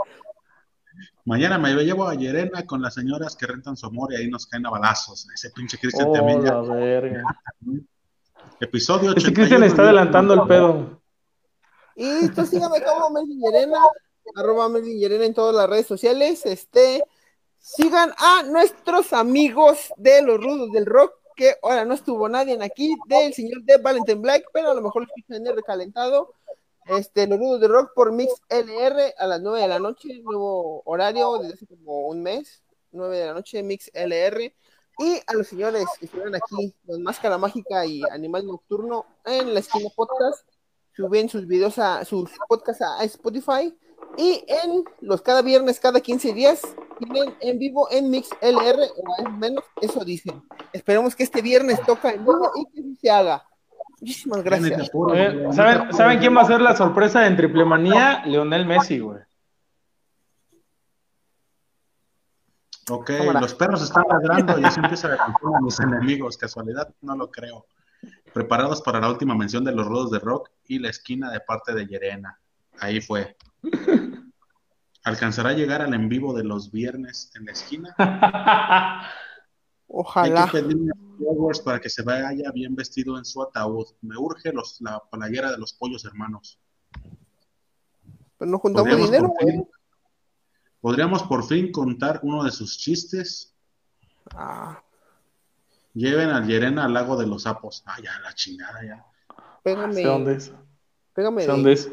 [1.27, 4.47] Mañana me llevo a Yerena con las señoras que rentan su amor y ahí nos
[4.47, 5.27] caen a balazos.
[5.35, 6.53] Ese pinche Cristian Oh, también ya.
[6.53, 7.23] la verga.
[8.61, 9.35] Episodio Este 81.
[9.35, 11.01] Cristian está adelantando el pedo.
[11.97, 13.77] Y tú sígame como Melvin y Arena,
[14.37, 16.45] arroba Melvin y Arena en todas las redes sociales.
[16.45, 17.03] Este,
[17.59, 22.95] sigan a nuestros amigos de los rudos del rock, que ahora no estuvo nadie aquí,
[23.09, 26.33] del señor de Valentine Black, pero a lo mejor lo escuchan en el recalentado.
[26.87, 30.81] Este, los rudos del rock por Mix LR a las 9 de la noche, nuevo
[30.85, 34.55] horario desde hace como un mes, 9 de la noche, Mix LR.
[34.99, 39.59] Y a los señores que estuvieron aquí, Don Máscara Mágica y Animal Nocturno, en la
[39.59, 40.47] esquina podcast,
[40.95, 43.77] suben sus videos a sus podcasts a Spotify.
[44.17, 46.61] Y en los cada viernes, cada 15 días,
[46.99, 50.41] tienen en vivo en Mix LR, o al menos eso dicen.
[50.71, 53.45] Esperemos que este viernes toca en vivo y que se haga.
[53.99, 54.69] Muchísimas gracias.
[54.69, 55.95] te ¿saben, apures.
[55.95, 58.23] ¿Saben quién va a ser la sorpresa en Triple Manía?
[58.25, 59.19] Leonel Messi, güey.
[62.89, 63.41] Ok, Cámara.
[63.41, 66.37] los perros están ladrando y así empieza a contar a mis enemigos.
[66.37, 67.65] Casualidad, no lo creo.
[68.33, 71.73] Preparados para la última mención de los rudos de rock y la esquina de parte
[71.73, 72.39] de Yerena.
[72.79, 73.35] Ahí fue.
[75.03, 77.95] ¿Alcanzará a llegar al en vivo de los viernes en la esquina?
[79.89, 80.49] Hay Ojalá.
[80.51, 83.87] que pedirle a Hogwarts para que se vaya bien vestido en su ataúd.
[84.01, 86.59] Me urge los, la playera de los pollos hermanos.
[88.37, 89.55] Pero no juntamos Podríamos dinero, por, güey.
[89.55, 89.67] fin,
[90.81, 93.55] podríamos por fin contar uno de sus chistes.
[94.31, 94.81] Ah,
[95.93, 97.81] Lleven a Yerena al lago de los sapos.
[97.87, 99.05] Ah, ya, la chingada, ya.
[99.63, 99.93] pégame.
[99.95, 100.53] ¿Sé dónde es?
[101.13, 101.41] Pégame.
[101.41, 101.91] ¿Sé dónde es?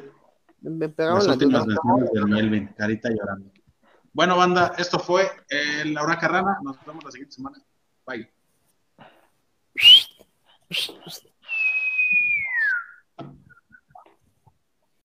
[0.61, 3.51] Me pegaron Las la últimas menciones del Melvin, carita llorando.
[4.13, 6.59] Bueno, banda, esto fue eh, Laura Carrana.
[6.63, 7.57] Nos vemos la siguiente semana.
[8.07, 8.29] Bye.